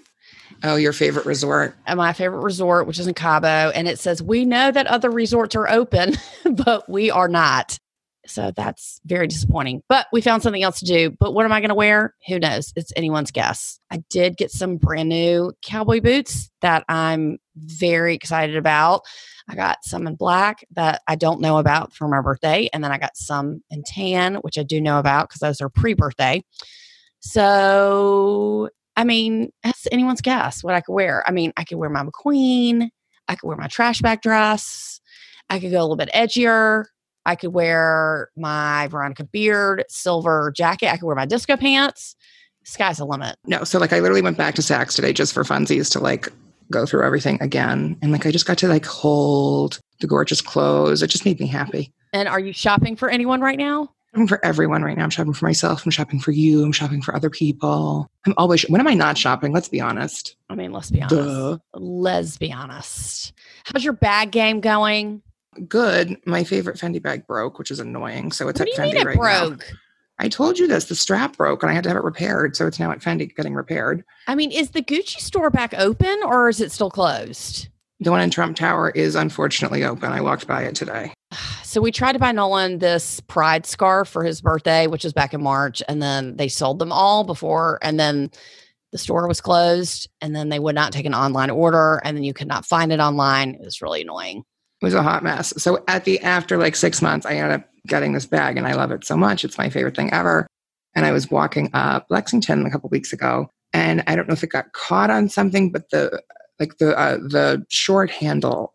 Oh, 0.65 0.77
your 0.77 0.93
favorite 0.93 1.27
resort. 1.27 1.77
And 1.87 1.99
my 1.99 2.13
favorite 2.13 2.41
resort, 2.41 2.87
which 2.87 2.99
is 2.99 3.07
in 3.07 3.15
Cabo, 3.15 3.71
and 3.71 3.87
it 3.87 3.99
says 3.99 4.23
we 4.23 4.45
know 4.45 4.71
that 4.71 4.87
other 4.89 5.11
resorts 5.11 5.55
are 5.55 5.69
open, 5.71 6.15
but 6.51 6.89
we 6.89 7.11
are 7.11 7.29
not. 7.29 7.79
So 8.29 8.53
that's 8.55 9.01
very 9.05 9.27
disappointing. 9.27 9.83
But 9.89 10.07
we 10.13 10.21
found 10.21 10.43
something 10.43 10.63
else 10.63 10.81
to 10.81 10.85
do. 10.85 11.11
But 11.11 11.33
what 11.33 11.45
am 11.45 11.53
I 11.53 11.61
going 11.61 11.71
to 11.71 11.75
wear? 11.75 12.15
Who 12.29 12.39
knows? 12.39 12.73
It's 12.77 12.93
anyone's 12.97 13.31
guess. 13.31 13.81
I 13.91 14.03
did 14.11 14.37
get 14.37 14.51
some 14.51 14.77
brand 14.77 15.09
new 15.09 15.53
cowboy 15.63 16.01
boots 16.01 16.51
that 16.61 16.85
I'm 16.89 17.39
very 17.57 18.15
excited 18.15 18.57
about. 18.57 19.03
I 19.49 19.55
got 19.55 19.85
some 19.85 20.07
in 20.07 20.15
black 20.15 20.65
that 20.73 21.03
I 21.09 21.17
don't 21.17 21.41
know 21.41 21.59
about 21.59 21.95
for 21.95 22.07
my 22.07 22.21
birthday. 22.21 22.69
And 22.73 22.85
then 22.85 22.93
I 22.93 22.99
got 22.99 23.17
some 23.17 23.63
in 23.71 23.83
tan, 23.85 24.37
which 24.37 24.59
I 24.59 24.63
do 24.63 24.81
know 24.81 24.99
about 24.99 25.29
because 25.29 25.41
those 25.41 25.61
are 25.61 25.71
pre 25.71 25.95
birthday. 25.95 26.43
So, 27.21 28.69
I 28.97 29.05
mean, 29.05 29.51
that's 29.65 29.89
anyone's 29.91 30.21
guess 30.21 30.63
what 30.63 30.75
I 30.75 30.81
could 30.81 30.93
wear. 30.93 31.25
I 31.27 31.31
mean, 31.31 31.53
I 31.57 31.65
could 31.65 31.79
wear 31.79 31.91
my 31.91 32.03
McQueen, 32.03 32.91
I 33.27 33.35
could 33.35 33.47
wear 33.47 33.57
my 33.57 33.69
trash 33.69 34.01
bag 34.01 34.21
dress, 34.21 35.01
I 35.49 35.59
could 35.59 35.71
go 35.71 35.81
a 35.81 35.83
little 35.83 35.97
bit 35.97 36.11
edgier. 36.15 36.85
I 37.29 37.37
could 37.37 37.53
wear 37.53 38.31
my 38.39 38.87
Veronica 38.87 39.23
Beard 39.23 39.85
silver 39.91 40.51
jacket. 40.57 40.91
I 40.91 40.97
could 40.97 41.05
wear 41.05 41.15
my 41.15 41.27
disco 41.27 41.59
pants. 41.59 42.17
Sky's 42.65 42.97
the 42.97 43.05
limit. 43.05 43.37
No, 43.45 43.65
so 43.65 43.79
like 43.79 43.93
I 43.93 44.01
literally 44.01 44.23
went 44.23 44.39
back 44.39 44.55
to 44.55 44.63
Saks 44.63 44.97
today 44.97 45.13
just 45.13 45.35
for 45.35 45.45
funsies 45.45 45.93
to 45.93 46.01
like 46.01 46.31
go 46.73 46.87
through 46.87 47.05
everything 47.05 47.37
again. 47.43 47.99
And 48.01 48.13
like 48.13 48.25
I 48.25 48.31
just 48.31 48.47
got 48.47 48.57
to 48.59 48.69
like 48.69 48.87
hold 48.87 49.79
the 50.01 50.07
gorgeous 50.07 50.41
clothes. 50.41 51.03
It 51.03 51.09
just 51.09 51.27
made 51.27 51.39
me 51.39 51.47
happy. 51.47 51.93
And 52.15 52.31
are 52.31 52.41
you 52.41 52.55
shopping 52.55 52.97
for 52.97 53.11
anyone 53.11 53.43
right 53.43 53.59
now? 53.59 53.91
I'm 54.15 54.27
for 54.27 54.43
everyone 54.43 54.83
right 54.83 54.97
now. 54.97 55.05
I'm 55.05 55.11
shopping 55.11 55.35
for 55.35 55.45
myself. 55.45 55.85
I'm 55.85 55.91
shopping 55.91 56.21
for 56.21 56.31
you. 56.31 56.65
I'm 56.65 56.73
shopping 56.73 57.03
for 57.03 57.15
other 57.15 57.29
people. 57.29 58.11
I'm 58.27 58.33
always, 58.39 58.63
when 58.71 58.81
am 58.81 58.89
I 58.89 58.95
not 58.95 59.19
shopping? 59.19 59.53
Let's 59.53 59.69
be 59.69 59.83
honest. 59.83 60.35
I 60.49 60.55
mean, 60.55 60.73
let's 60.73 60.91
be 60.91 61.03
honest. 61.03 61.15
Duh. 61.15 61.59
Let's 61.75 62.39
be 62.39 62.51
honest. 62.51 63.35
How's 63.65 63.85
your 63.85 63.93
bag 63.93 64.31
game 64.31 64.61
going? 64.61 65.21
Good. 65.67 66.17
My 66.27 66.45
favorite 66.45 66.77
Fendi 66.77 67.03
bag 67.03 67.27
broke, 67.27 67.59
which 67.59 67.71
is 67.71 67.81
annoying. 67.81 68.33
So 68.33 68.49
it's 68.49 68.61
What 68.61 68.69
at 68.69 68.77
you 68.77 68.83
Fendi 68.83 68.93
mean 68.95 68.97
it 69.03 69.07
right 69.07 69.17
now. 69.17 69.49
broke? 69.51 69.73
I 70.19 70.29
told 70.29 70.59
you 70.59 70.67
this. 70.67 70.87
The 70.87 70.95
strap 70.95 71.37
broke 71.37 71.63
and 71.63 71.71
I 71.71 71.75
had 71.75 71.85
to 71.85 71.91
have 71.91 71.97
it 71.97 72.03
repaired. 72.05 72.57
So 72.57 72.67
it's 72.67 72.79
now 72.81 72.91
at 72.91 72.99
Fendi 73.01 73.35
getting 73.35 73.55
repaired. 73.55 74.05
I 74.27 74.35
mean, 74.35 74.51
is 74.51 74.71
the 74.71 74.83
Gucci 74.83 75.19
store 75.21 75.51
back 75.51 75.75
open 75.79 76.21
or 76.25 76.49
is 76.49 76.61
it 76.61 76.73
still 76.73 76.91
closed? 76.91 77.69
The 78.01 78.11
one 78.11 78.21
in 78.21 78.31
Trump 78.31 78.57
Tower 78.57 78.91
is 78.91 79.15
unfortunately 79.17 79.85
open. 79.85 80.13
I 80.13 80.21
walked 80.21 80.47
by 80.47 80.63
it 80.63 80.75
today. 80.75 81.13
So 81.69 81.83
we 81.83 81.93
tried 81.93 82.13
to 82.13 82.19
buy 82.19 82.33
Nolan 82.33 82.79
this 82.79 83.21
pride 83.21 83.67
scarf 83.67 84.09
for 84.09 84.25
his 84.25 84.41
birthday, 84.41 84.87
which 84.87 85.05
was 85.05 85.13
back 85.13 85.35
in 85.35 85.43
March, 85.43 85.83
and 85.87 86.01
then 86.01 86.35
they 86.39 86.49
sold 86.49 86.79
them 86.79 86.91
all 86.93 87.25
before, 87.25 87.79
and 87.83 88.01
then 88.01 88.31
the 88.91 88.97
store 88.97 89.29
was 89.29 89.43
closed, 89.43 90.09
and 90.23 90.35
then 90.35 90.49
they 90.49 90.59
would 90.59 90.75
not 90.75 90.95
take 90.95 91.05
an 91.05 91.13
online 91.15 91.51
order, 91.51 92.01
and 92.03 92.17
then 92.17 92.25
you 92.25 92.33
could 92.33 92.49
not 92.49 92.65
find 92.65 92.91
it 92.91 93.01
online. 93.01 93.51
It 93.55 93.61
was 93.61 93.83
really 93.83 94.01
annoying. 94.01 94.45
It 94.81 94.85
was 94.85 94.95
a 94.95 95.03
hot 95.03 95.23
mess. 95.23 95.53
So 95.61 95.83
at 95.89 96.05
the 96.05 96.21
after 96.21 96.57
like 96.57 96.77
six 96.77 97.03
months, 97.03 97.27
I 97.27 97.35
ended 97.35 97.61
up 97.61 97.69
getting 97.87 98.13
this 98.13 98.27
bag 98.27 98.57
and 98.57 98.67
I 98.67 98.75
love 98.75 98.93
it 98.93 99.05
so 99.05 99.17
much. 99.17 99.45
It's 99.45 99.59
my 99.59 99.71
favorite 99.71 99.97
thing 99.97 100.13
ever. 100.13 100.47
And 100.95 101.05
I 101.05 101.13
was 101.13 101.31
walking 101.31 101.71
up 101.75 102.07
Lexington 102.11 102.65
a 102.65 102.71
couple 102.71 102.89
weeks 102.91 103.13
ago, 103.13 103.49
and 103.73 104.03
I 104.07 104.17
don't 104.17 104.27
know 104.27 104.35
if 104.35 104.43
it 104.43 104.51
got 104.51 104.73
caught 104.73 105.11
on 105.11 105.29
something, 105.29 105.71
but 105.71 105.91
the 105.91 106.23
like 106.59 106.79
the 106.79 106.99
uh, 106.99 107.17
the 107.17 107.65
short 107.69 108.11
handle, 108.11 108.75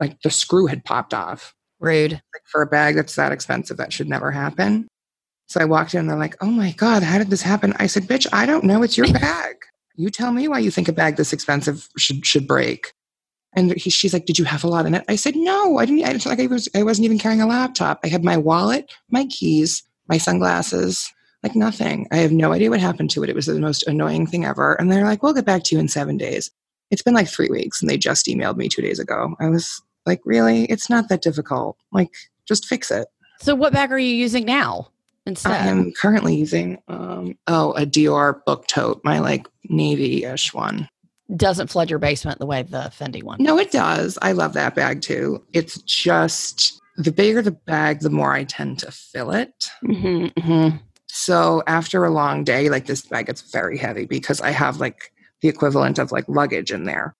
like 0.00 0.20
the 0.22 0.30
screw 0.30 0.66
had 0.66 0.84
popped 0.84 1.14
off. 1.14 1.54
Rude. 1.80 2.12
Like 2.12 2.42
for 2.46 2.62
a 2.62 2.66
bag 2.66 2.96
that's 2.96 3.16
that 3.16 3.32
expensive, 3.32 3.76
that 3.78 3.92
should 3.92 4.08
never 4.08 4.30
happen. 4.30 4.88
So 5.48 5.60
I 5.60 5.64
walked 5.64 5.94
in 5.94 6.00
and 6.00 6.10
they're 6.10 6.18
like, 6.18 6.36
oh 6.40 6.50
my 6.50 6.72
God, 6.72 7.02
how 7.02 7.18
did 7.18 7.30
this 7.30 7.42
happen? 7.42 7.74
I 7.78 7.86
said, 7.86 8.04
bitch, 8.04 8.26
I 8.32 8.46
don't 8.46 8.64
know. 8.64 8.82
It's 8.82 8.96
your 8.96 9.12
bag. 9.12 9.56
you 9.96 10.10
tell 10.10 10.32
me 10.32 10.48
why 10.48 10.58
you 10.60 10.70
think 10.70 10.88
a 10.88 10.92
bag 10.92 11.16
this 11.16 11.32
expensive 11.32 11.88
should, 11.98 12.24
should 12.24 12.48
break. 12.48 12.92
And 13.56 13.72
he, 13.76 13.90
she's 13.90 14.12
like, 14.12 14.26
did 14.26 14.38
you 14.38 14.44
have 14.44 14.64
a 14.64 14.68
lot 14.68 14.86
in 14.86 14.94
it? 14.94 15.04
I 15.08 15.16
said, 15.16 15.36
no, 15.36 15.78
I 15.78 15.86
didn't. 15.86 16.04
I 16.04 16.12
didn't 16.12 16.26
like 16.26 16.40
I 16.40 16.46
was, 16.46 16.68
I 16.74 16.82
wasn't 16.82 17.04
even 17.04 17.18
carrying 17.18 17.40
a 17.40 17.46
laptop. 17.46 18.00
I 18.04 18.08
had 18.08 18.24
my 18.24 18.36
wallet, 18.36 18.92
my 19.10 19.26
keys, 19.26 19.82
my 20.08 20.18
sunglasses, 20.18 21.12
like 21.42 21.54
nothing. 21.54 22.08
I 22.10 22.16
have 22.16 22.32
no 22.32 22.52
idea 22.52 22.70
what 22.70 22.80
happened 22.80 23.10
to 23.10 23.22
it. 23.22 23.30
It 23.30 23.36
was 23.36 23.46
the 23.46 23.60
most 23.60 23.86
annoying 23.86 24.26
thing 24.26 24.44
ever. 24.44 24.74
And 24.74 24.90
they're 24.90 25.04
like, 25.04 25.22
we'll 25.22 25.34
get 25.34 25.44
back 25.44 25.62
to 25.64 25.74
you 25.74 25.80
in 25.80 25.88
seven 25.88 26.16
days. 26.16 26.50
It's 26.90 27.02
been 27.02 27.14
like 27.14 27.28
three 27.28 27.48
weeks 27.48 27.80
and 27.80 27.88
they 27.88 27.96
just 27.96 28.26
emailed 28.26 28.56
me 28.56 28.68
two 28.68 28.82
days 28.82 28.98
ago. 28.98 29.34
I 29.40 29.48
was 29.48 29.82
like, 30.06 30.20
really? 30.24 30.64
It's 30.64 30.90
not 30.90 31.08
that 31.08 31.22
difficult. 31.22 31.76
Like, 31.92 32.10
just 32.46 32.66
fix 32.66 32.90
it. 32.90 33.08
So, 33.40 33.54
what 33.54 33.72
bag 33.72 33.92
are 33.92 33.98
you 33.98 34.14
using 34.14 34.44
now 34.44 34.90
instead? 35.26 35.52
I 35.52 35.66
am 35.66 35.92
currently 35.92 36.36
using, 36.36 36.78
um, 36.88 37.36
oh, 37.46 37.72
a 37.72 37.86
Dior 37.86 38.44
book 38.44 38.66
tote, 38.66 39.00
my 39.04 39.18
like 39.18 39.46
navy 39.64 40.24
ish 40.24 40.54
one. 40.54 40.88
Doesn't 41.34 41.68
flood 41.70 41.88
your 41.90 41.98
basement 41.98 42.38
the 42.38 42.46
way 42.46 42.62
the 42.62 42.92
Fendi 42.98 43.22
one. 43.22 43.38
No, 43.40 43.58
it 43.58 43.70
does. 43.70 44.18
I 44.20 44.32
love 44.32 44.52
that 44.54 44.74
bag 44.74 45.00
too. 45.00 45.42
It's 45.52 45.80
just 45.82 46.80
the 46.96 47.12
bigger 47.12 47.40
the 47.42 47.50
bag, 47.52 48.00
the 48.00 48.10
more 48.10 48.32
I 48.34 48.44
tend 48.44 48.78
to 48.80 48.90
fill 48.92 49.30
it. 49.30 49.70
Mm-hmm, 49.84 50.26
mm-hmm. 50.38 50.76
So 51.08 51.62
after 51.66 52.04
a 52.04 52.10
long 52.10 52.44
day, 52.44 52.68
like 52.68 52.86
this 52.86 53.02
bag 53.02 53.26
gets 53.26 53.40
very 53.52 53.78
heavy 53.78 54.04
because 54.04 54.40
I 54.40 54.50
have 54.50 54.80
like 54.80 55.12
the 55.40 55.48
equivalent 55.48 55.98
of 55.98 56.12
like 56.12 56.28
luggage 56.28 56.70
in 56.70 56.84
there. 56.84 57.14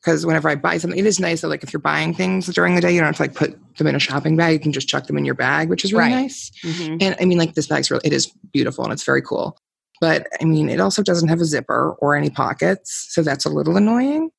Because 0.00 0.24
whenever 0.24 0.48
I 0.48 0.54
buy 0.54 0.78
something, 0.78 0.98
it 0.98 1.06
is 1.06 1.18
nice 1.18 1.40
that 1.40 1.48
like 1.48 1.64
if 1.64 1.72
you're 1.72 1.80
buying 1.80 2.14
things 2.14 2.46
during 2.46 2.76
the 2.76 2.80
day, 2.80 2.92
you 2.92 3.00
don't 3.00 3.06
have 3.06 3.16
to 3.16 3.22
like 3.22 3.34
put 3.34 3.58
them 3.78 3.88
in 3.88 3.96
a 3.96 3.98
shopping 3.98 4.36
bag. 4.36 4.52
You 4.52 4.60
can 4.60 4.72
just 4.72 4.86
chuck 4.86 5.08
them 5.08 5.18
in 5.18 5.24
your 5.24 5.34
bag, 5.34 5.68
which 5.68 5.84
is 5.84 5.92
really 5.92 6.04
Right. 6.12 6.22
nice. 6.22 6.52
Mm-hmm. 6.62 6.96
And 7.00 7.16
I 7.20 7.24
mean, 7.24 7.36
like 7.38 7.54
this 7.54 7.66
bag's 7.66 7.90
really, 7.90 8.02
it 8.06 8.12
is 8.12 8.30
beautiful 8.52 8.84
and 8.84 8.92
it's 8.92 9.02
very 9.02 9.22
cool. 9.22 9.58
But 10.00 10.26
I 10.40 10.44
mean, 10.44 10.68
it 10.68 10.80
also 10.80 11.02
doesn't 11.02 11.28
have 11.28 11.40
a 11.40 11.44
zipper 11.44 11.96
or 11.98 12.14
any 12.14 12.30
pockets, 12.30 13.06
so 13.10 13.22
that's 13.22 13.44
a 13.44 13.50
little 13.50 13.76
annoying. 13.76 14.30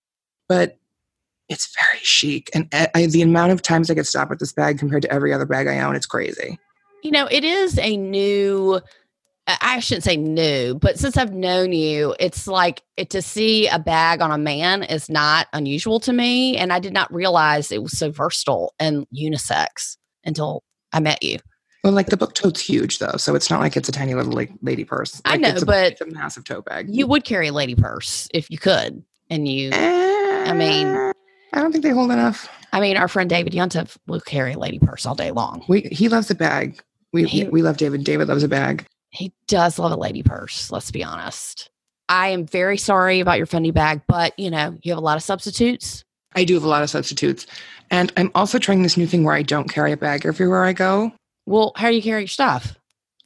But 0.47 0.77
it's 1.49 1.73
very 1.79 1.99
chic, 2.03 2.49
and 2.53 2.67
I, 2.73 3.07
the 3.07 3.23
amount 3.23 3.51
of 3.51 3.61
times 3.61 3.89
I 3.89 3.95
get 3.95 4.05
stopped 4.05 4.29
with 4.29 4.39
this 4.39 4.53
bag 4.53 4.77
compared 4.77 5.01
to 5.01 5.11
every 5.11 5.33
other 5.33 5.45
bag 5.45 5.67
I 5.67 5.79
own, 5.79 5.95
it's 5.95 6.05
crazy. 6.05 6.59
You 7.03 7.11
know, 7.11 7.27
it 7.29 7.43
is 7.43 7.77
a 7.79 7.97
new. 7.97 8.79
I 9.47 9.79
shouldn't 9.79 10.03
say 10.03 10.15
new, 10.15 10.75
but 10.75 10.99
since 10.99 11.17
I've 11.17 11.33
known 11.33 11.73
you, 11.73 12.13
it's 12.19 12.45
like 12.45 12.83
it, 12.97 13.09
to 13.09 13.21
see 13.23 13.67
a 13.67 13.79
bag 13.79 14.21
on 14.21 14.29
a 14.31 14.37
man 14.37 14.83
is 14.83 15.09
not 15.09 15.47
unusual 15.53 15.99
to 16.01 16.13
me, 16.13 16.55
and 16.55 16.71
I 16.71 16.77
did 16.77 16.93
not 16.93 17.11
realize 17.11 17.71
it 17.71 17.81
was 17.81 17.97
so 17.97 18.11
versatile 18.11 18.75
and 18.79 19.07
unisex 19.11 19.97
until 20.23 20.63
I 20.93 20.99
met 20.99 21.23
you. 21.23 21.39
Well, 21.83 21.93
like 21.93 22.07
the 22.07 22.17
book 22.17 22.33
tote's 22.33 22.59
huge 22.59 22.99
though, 22.99 23.15
so 23.17 23.35
it's 23.35 23.49
not 23.49 23.61
like 23.61 23.77
it's 23.77 23.87
a 23.87 23.91
tiny 23.91 24.13
little 24.13 24.33
like 24.33 24.51
lady 24.61 24.83
purse. 24.83 25.21
I 25.23 25.37
know, 25.37 25.49
it's 25.49 25.61
a, 25.61 25.65
but 25.65 25.93
it's 25.93 26.01
a 26.01 26.05
massive 26.07 26.43
tote 26.43 26.65
bag. 26.65 26.87
You 26.89 27.07
would 27.07 27.23
carry 27.23 27.47
a 27.47 27.53
lady 27.53 27.75
purse 27.75 28.27
if 28.33 28.49
you 28.51 28.57
could, 28.57 29.01
and 29.29 29.47
you. 29.47 29.69
Eh, 29.71 30.43
I 30.49 30.53
mean- 30.53 31.13
I 31.51 31.61
don't 31.61 31.71
think 31.71 31.83
they 31.83 31.89
hold 31.89 32.11
enough. 32.11 32.47
I 32.73 32.79
mean, 32.79 32.95
our 32.95 33.07
friend 33.07 33.27
David 33.27 33.53
Yuntef 33.53 33.97
will 34.07 34.19
carry 34.19 34.53
a 34.53 34.59
lady 34.59 34.77
purse 34.77 35.05
all 35.07 35.15
day 35.15 35.31
long. 35.31 35.63
We 35.67 35.81
he 35.91 36.07
loves 36.09 36.29
a 36.29 36.35
bag. 36.35 36.79
We 37.11 37.23
He- 37.23 37.45
we 37.45 37.61
love 37.63 37.77
David. 37.77 38.03
David 38.03 38.27
loves 38.27 38.43
a 38.43 38.47
bag. 38.47 38.85
He 39.09 39.33
does 39.47 39.79
love 39.79 39.91
a 39.91 39.95
lady 39.95 40.21
purse, 40.21 40.71
let's 40.71 40.91
be 40.91 41.03
honest. 41.03 41.71
I 42.07 42.27
am 42.29 42.45
very 42.45 42.77
sorry 42.77 43.19
about 43.19 43.37
your 43.37 43.47
Fendi 43.47 43.73
bag, 43.73 44.01
but 44.07 44.37
you 44.37 44.51
know, 44.51 44.77
you 44.83 44.91
have 44.91 44.99
a 44.99 45.01
lot 45.03 45.17
of 45.17 45.23
substitutes. 45.23 46.03
I 46.35 46.43
do 46.43 46.53
have 46.53 46.63
a 46.63 46.67
lot 46.67 46.83
of 46.83 46.89
substitutes, 46.91 47.47
and 47.89 48.11
I'm 48.17 48.29
also 48.35 48.59
trying 48.59 48.83
this 48.83 48.97
new 48.97 49.07
thing 49.07 49.23
where 49.23 49.33
I 49.33 49.41
don't 49.41 49.67
carry 49.69 49.91
a 49.91 49.97
bag 49.97 50.25
everywhere 50.27 50.63
I 50.65 50.73
go. 50.73 51.11
Well, 51.49 51.71
how 51.75 51.89
do 51.89 51.95
you 51.95 52.01
carry 52.03 52.21
your 52.21 52.27
stuff? 52.27 52.75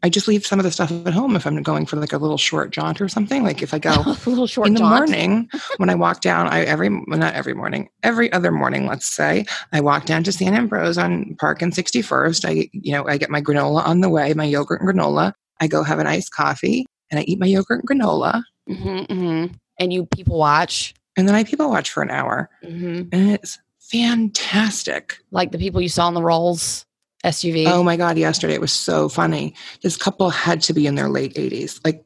I 0.02 0.10
just 0.10 0.28
leave 0.28 0.46
some 0.46 0.60
of 0.60 0.64
the 0.66 0.72
stuff 0.72 0.92
at 0.92 1.14
home 1.14 1.36
if 1.36 1.46
I'm 1.46 1.62
going 1.62 1.86
for 1.86 1.96
like 1.98 2.12
a 2.14 2.18
little 2.18 2.38
short 2.38 2.72
jaunt 2.72 3.00
or 3.02 3.08
something. 3.10 3.44
Like 3.44 3.62
if 3.62 3.74
I 3.74 3.80
go 3.80 3.92
a 4.06 4.18
little 4.30 4.48
short 4.48 4.68
in 4.68 4.74
the 4.74 4.80
jaunt. 4.80 5.10
morning 5.10 5.50
when 5.78 5.90
I 5.90 5.96
walk 5.96 6.22
down, 6.22 6.48
I 6.48 6.64
every 6.64 6.90
well, 6.90 7.20
not 7.20 7.34
every 7.36 7.54
morning, 7.54 7.90
every 8.02 8.32
other 8.32 8.52
morning, 8.52 8.86
let's 8.86 9.06
say, 9.08 9.46
I 9.74 9.82
walk 9.82 10.06
down 10.06 10.24
to 10.24 10.32
Sant 10.32 10.56
Ambroeus 10.56 11.02
on 11.02 11.36
Park 11.40 11.62
and 11.62 11.74
61st. 11.74 12.46
I 12.46 12.70
you 12.72 12.94
know 12.94 13.06
I 13.08 13.18
get 13.18 13.30
my 13.30 13.42
granola 13.42 13.86
on 13.86 14.00
the 14.02 14.10
way, 14.10 14.34
my 14.34 14.46
yogurt 14.46 14.82
and 14.82 14.90
granola. 14.90 15.34
I 15.62 15.68
go 15.68 15.84
have 15.84 16.00
an 16.00 16.08
iced 16.08 16.32
coffee 16.32 16.86
and 17.12 17.20
I 17.20 17.24
eat 17.24 17.40
my 17.40 17.46
yogurt 17.48 17.84
and 17.88 18.02
granola, 18.02 18.42
Mhm, 18.70 19.08
mhm. 19.08 19.54
And 19.80 19.92
you 19.94 20.06
people 20.06 20.38
watch, 20.38 20.94
and 21.18 21.28
then 21.28 21.36
I 21.36 21.44
people 21.46 21.70
watch 21.70 21.90
for 21.92 22.04
an 22.04 22.10
hour, 22.10 22.50
Mhm. 22.66 23.08
and 23.14 23.32
it's 23.32 23.58
fantastic. 23.80 25.18
like 25.32 25.52
the 25.52 25.58
people 25.58 25.82
you 25.82 25.90
saw 25.90 26.08
in 26.10 26.14
the 26.14 26.22
Rolls 26.24 26.86
SUV. 27.24 27.66
Oh 27.68 27.84
my 27.84 27.96
God, 27.96 28.18
yesterday 28.18 28.54
it 28.54 28.62
was 28.62 28.72
so 28.72 29.10
funny. 29.10 29.56
This 29.82 29.98
couple 29.98 30.30
had 30.30 30.62
to 30.64 30.74
be 30.74 30.88
in 30.88 30.96
their 30.96 31.10
late 31.10 31.34
80s, 31.36 31.80
like, 31.86 32.04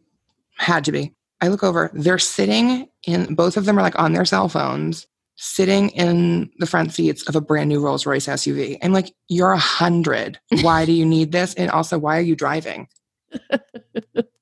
had 0.58 0.84
to 0.86 0.92
be. 0.92 1.14
I 1.42 1.50
look 1.50 1.64
over, 1.64 1.92
they're 1.94 2.20
sitting 2.20 2.88
in, 3.06 3.36
both 3.36 3.58
of 3.58 3.66
them 3.66 3.78
are 3.78 3.84
like 3.84 4.00
on 4.00 4.14
their 4.14 4.26
cell 4.26 4.50
phones, 4.50 5.08
sitting 5.36 5.90
in 5.90 6.50
the 6.58 6.66
front 6.66 6.94
seats 6.94 7.28
of 7.28 7.36
a 7.36 7.42
brand 7.42 7.70
new 7.70 7.80
Rolls 7.80 8.06
Royce 8.06 8.28
SUV. 8.28 8.78
I'm 8.82 8.92
like, 8.92 9.14
you're 9.28 9.52
a 9.52 9.58
hundred. 9.58 10.40
Why 10.62 10.86
do 10.86 10.92
you 10.92 11.06
need 11.06 11.32
this? 11.32 11.54
And 11.54 11.70
also, 11.70 11.98
why 11.98 12.18
are 12.18 12.22
you 12.22 12.36
driving? 12.36 12.88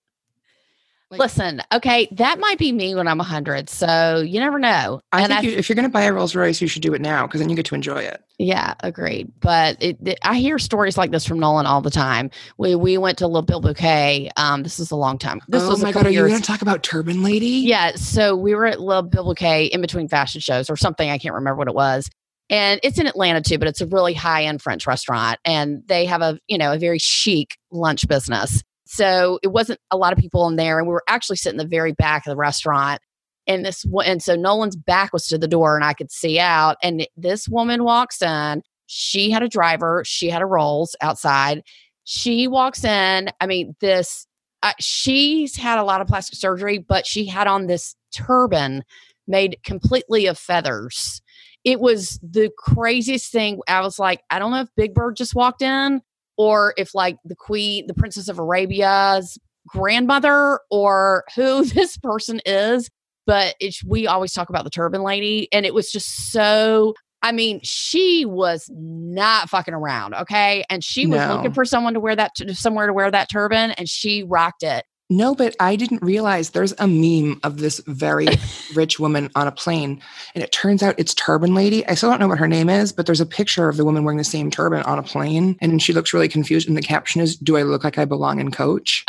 like- 1.17 1.25
Listen, 1.25 1.61
okay, 1.73 2.07
that 2.13 2.39
might 2.39 2.57
be 2.57 2.71
me 2.71 2.95
when 2.95 3.07
I'm 3.07 3.17
100. 3.17 3.69
So 3.69 4.23
you 4.25 4.39
never 4.39 4.59
know. 4.59 5.01
I 5.11 5.21
and 5.21 5.27
think 5.27 5.39
I, 5.39 5.43
you, 5.43 5.57
if 5.57 5.69
you're 5.69 5.75
going 5.75 5.87
to 5.87 5.91
buy 5.91 6.03
a 6.03 6.13
Rolls 6.13 6.35
Royce, 6.35 6.61
you 6.61 6.67
should 6.67 6.81
do 6.81 6.93
it 6.93 7.01
now 7.01 7.25
because 7.25 7.39
then 7.41 7.49
you 7.49 7.55
get 7.55 7.65
to 7.65 7.75
enjoy 7.75 8.01
it. 8.03 8.21
yeah, 8.37 8.73
agreed. 8.81 9.31
But 9.39 9.81
it, 9.81 9.97
it- 10.05 10.19
I 10.23 10.37
hear 10.39 10.59
stories 10.59 10.97
like 10.97 11.11
this 11.11 11.25
from 11.25 11.39
Nolan 11.39 11.65
all 11.65 11.81
the 11.81 11.89
time. 11.89 12.29
We 12.57 12.75
we 12.75 12.97
went 12.97 13.17
to 13.19 13.27
La 13.27 13.41
Bilboquet. 13.41 14.29
Um, 14.37 14.63
this 14.63 14.79
is 14.79 14.91
a 14.91 14.95
long 14.95 15.17
time. 15.17 15.41
This 15.47 15.63
oh 15.63 15.69
was 15.69 15.83
my 15.83 15.91
God, 15.91 16.05
are 16.05 16.09
you 16.11 16.27
going 16.27 16.35
to 16.39 16.41
talk 16.41 16.61
about 16.61 16.83
Turban 16.83 17.23
Lady? 17.23 17.47
Yeah, 17.47 17.95
so 17.95 18.35
we 18.35 18.55
were 18.55 18.65
at 18.65 18.81
La 18.81 19.01
Bilboquet 19.01 19.69
in 19.69 19.81
between 19.81 20.07
fashion 20.07 20.41
shows 20.41 20.69
or 20.69 20.75
something. 20.75 21.09
I 21.09 21.17
can't 21.17 21.35
remember 21.35 21.57
what 21.57 21.67
it 21.67 21.75
was. 21.75 22.09
And 22.49 22.79
it's 22.83 22.99
in 22.99 23.07
Atlanta 23.07 23.41
too, 23.41 23.57
but 23.57 23.67
it's 23.67 23.81
a 23.81 23.87
really 23.87 24.13
high 24.13 24.43
end 24.43 24.61
French 24.61 24.85
restaurant, 24.85 25.39
and 25.45 25.81
they 25.87 26.05
have 26.05 26.21
a 26.21 26.37
you 26.47 26.57
know 26.59 26.73
a 26.73 26.77
very 26.77 26.99
chic 26.99 27.57
lunch 27.71 28.07
business. 28.07 28.61
So 28.85 29.39
it 29.43 29.47
wasn't 29.47 29.79
a 29.91 29.97
lot 29.97 30.13
of 30.13 30.19
people 30.19 30.47
in 30.47 30.55
there, 30.55 30.77
and 30.77 30.87
we 30.87 30.93
were 30.93 31.03
actually 31.07 31.37
sitting 31.37 31.59
in 31.59 31.65
the 31.65 31.69
very 31.69 31.91
back 31.91 32.25
of 32.25 32.31
the 32.31 32.37
restaurant. 32.37 33.01
And 33.47 33.65
this 33.65 33.85
and 34.05 34.23
so 34.23 34.35
Nolan's 34.35 34.75
back 34.75 35.13
was 35.13 35.27
to 35.27 35.37
the 35.37 35.47
door, 35.47 35.75
and 35.75 35.83
I 35.85 35.93
could 35.93 36.11
see 36.11 36.39
out. 36.39 36.77
And 36.81 37.07
this 37.17 37.47
woman 37.47 37.83
walks 37.83 38.21
in. 38.21 38.61
She 38.87 39.31
had 39.31 39.43
a 39.43 39.49
driver. 39.49 40.03
She 40.05 40.29
had 40.29 40.41
a 40.41 40.45
rolls 40.45 40.95
outside. 41.01 41.63
She 42.03 42.47
walks 42.47 42.83
in. 42.83 43.29
I 43.39 43.47
mean, 43.47 43.75
this 43.81 44.27
uh, 44.63 44.73
she's 44.79 45.55
had 45.55 45.77
a 45.77 45.83
lot 45.83 46.01
of 46.01 46.07
plastic 46.07 46.37
surgery, 46.37 46.79
but 46.79 47.05
she 47.05 47.25
had 47.25 47.47
on 47.47 47.67
this 47.67 47.95
turban 48.11 48.83
made 49.27 49.57
completely 49.63 50.27
of 50.27 50.37
feathers. 50.37 51.21
It 51.63 51.79
was 51.79 52.19
the 52.21 52.51
craziest 52.57 53.31
thing. 53.31 53.59
I 53.67 53.81
was 53.81 53.97
like, 53.97 54.21
I 54.29 54.39
don't 54.39 54.51
know 54.51 54.61
if 54.61 54.69
Big 54.75 54.93
Bird 54.93 55.15
just 55.15 55.35
walked 55.35 55.61
in 55.61 56.01
or 56.37 56.73
if 56.77 56.93
like 56.95 57.17
the 57.25 57.35
queen, 57.35 57.87
the 57.87 57.93
Princess 57.93 58.27
of 58.27 58.39
Arabia's 58.39 59.37
grandmother 59.67 60.59
or 60.69 61.23
who 61.35 61.63
this 61.65 61.97
person 61.97 62.41
is. 62.45 62.89
But 63.27 63.55
it's, 63.59 63.83
we 63.83 64.05
always 64.05 64.33
talk 64.33 64.49
about 64.49 64.65
the 64.65 64.69
turban 64.69 65.01
lady, 65.01 65.47
and 65.51 65.65
it 65.65 65.73
was 65.73 65.91
just 65.91 66.31
so 66.31 66.93
I 67.23 67.31
mean, 67.31 67.59
she 67.63 68.23
was 68.23 68.69
not 68.71 69.49
fucking 69.49 69.73
around, 69.73 70.13
okay? 70.13 70.63
And 70.69 70.83
she 70.83 71.07
was 71.07 71.21
No. 71.21 71.33
looking 71.35 71.53
for 71.53 71.65
someone 71.65 71.95
to 71.95 71.99
wear 71.99 72.15
that, 72.15 72.35
t- 72.35 72.53
somewhere 72.53 72.85
to 72.85 72.93
wear 72.93 73.09
that 73.09 73.29
turban, 73.31 73.71
and 73.71 73.89
she 73.89 74.21
rocked 74.21 74.61
it. 74.61 74.85
No, 75.09 75.35
but 75.35 75.55
I 75.59 75.75
didn't 75.75 76.01
realize 76.01 76.49
there's 76.49 76.73
a 76.79 76.87
meme 76.87 77.39
of 77.43 77.57
this 77.57 77.79
very 77.85 78.27
rich 78.75 78.99
woman 78.99 79.29
on 79.35 79.47
a 79.47 79.51
plane, 79.51 80.01
and 80.33 80.43
it 80.43 80.51
turns 80.51 80.81
out 80.81 80.95
it's 80.97 81.13
Turban 81.13 81.53
Lady. 81.53 81.85
I 81.87 81.93
still 81.93 82.09
don't 82.09 82.19
know 82.19 82.27
what 82.27 82.39
her 82.39 82.47
name 82.47 82.69
is, 82.69 82.91
but 82.91 83.05
there's 83.05 83.21
a 83.21 83.25
picture 83.25 83.69
of 83.69 83.77
the 83.77 83.85
woman 83.85 84.03
wearing 84.03 84.17
the 84.17 84.23
same 84.23 84.49
turban 84.49 84.81
on 84.83 84.97
a 84.97 85.03
plane, 85.03 85.57
and 85.61 85.81
she 85.81 85.93
looks 85.93 86.11
really 86.11 86.27
confused. 86.27 86.67
And 86.67 86.75
the 86.75 86.81
caption 86.81 87.21
is, 87.21 87.35
"Do 87.35 87.55
I 87.55 87.61
look 87.61 87.83
like 87.83 87.99
I 87.99 88.05
belong 88.05 88.39
in 88.39 88.49
Coach?" 88.49 89.05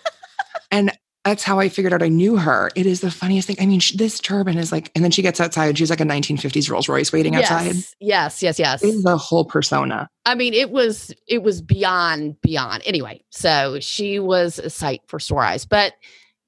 and 0.70 0.92
that's 1.24 1.42
how 1.42 1.60
I 1.60 1.68
figured 1.68 1.92
out 1.92 2.02
I 2.02 2.08
knew 2.08 2.36
her. 2.36 2.70
It 2.74 2.86
is 2.86 3.00
the 3.00 3.10
funniest 3.10 3.46
thing. 3.46 3.56
I 3.60 3.66
mean, 3.66 3.80
this 3.96 4.20
turban 4.20 4.56
is 4.56 4.72
like, 4.72 4.90
and 4.94 5.04
then 5.04 5.10
she 5.10 5.20
gets 5.20 5.40
outside, 5.40 5.66
and 5.66 5.76
she's 5.78 5.90
like 5.90 6.00
a 6.00 6.04
1950s 6.04 6.70
Rolls 6.70 6.88
Royce 6.88 7.12
waiting 7.12 7.36
outside. 7.36 7.66
Yes, 7.66 7.94
yes, 8.00 8.42
yes, 8.42 8.58
yes. 8.58 8.82
It 8.82 8.88
is 8.88 9.02
the 9.02 9.18
whole 9.18 9.44
persona. 9.44 10.08
I 10.24 10.34
mean, 10.34 10.54
it 10.54 10.70
was 10.70 11.12
it 11.26 11.42
was 11.42 11.60
beyond 11.60 12.40
beyond. 12.40 12.82
Anyway, 12.86 13.22
so 13.30 13.78
she 13.80 14.18
was 14.18 14.58
a 14.58 14.70
sight 14.70 15.02
for 15.08 15.18
sore 15.20 15.42
eyes. 15.42 15.66
But 15.66 15.92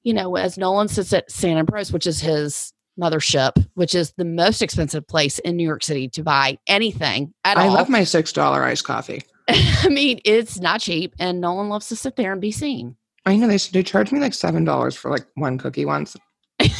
you 0.01 0.13
know, 0.13 0.35
as 0.35 0.57
Nolan 0.57 0.87
sits 0.87 1.13
at 1.13 1.29
Sant 1.31 1.65
Ambroeus, 1.65 1.93
which 1.93 2.07
is 2.07 2.19
his 2.19 2.73
mothership, 2.99 3.63
which 3.75 3.95
is 3.95 4.13
the 4.17 4.25
most 4.25 4.61
expensive 4.61 5.07
place 5.07 5.39
in 5.39 5.55
New 5.55 5.65
York 5.67 5.83
City 5.83 6.09
to 6.09 6.23
buy 6.23 6.57
anything 6.67 7.33
at 7.45 7.57
I 7.57 7.67
all. 7.67 7.73
love 7.73 7.89
my 7.89 8.03
six 8.03 8.31
dollar 8.33 8.63
iced 8.63 8.85
coffee. 8.85 9.23
I 9.47 9.89
mean, 9.89 10.19
it's 10.25 10.59
not 10.59 10.81
cheap, 10.81 11.15
and 11.19 11.41
Nolan 11.41 11.69
loves 11.69 11.89
to 11.89 11.95
sit 11.95 12.15
there 12.15 12.31
and 12.31 12.41
be 12.41 12.51
seen. 12.51 12.95
I 13.25 13.35
know 13.35 13.47
they 13.47 13.57
said 13.57 13.73
they 13.73 13.83
charged 13.83 14.11
me 14.11 14.19
like 14.19 14.33
seven 14.33 14.63
dollars 14.63 14.95
for 14.95 15.09
like 15.09 15.25
one 15.35 15.57
cookie 15.57 15.85
once, 15.85 16.15
and 16.59 16.71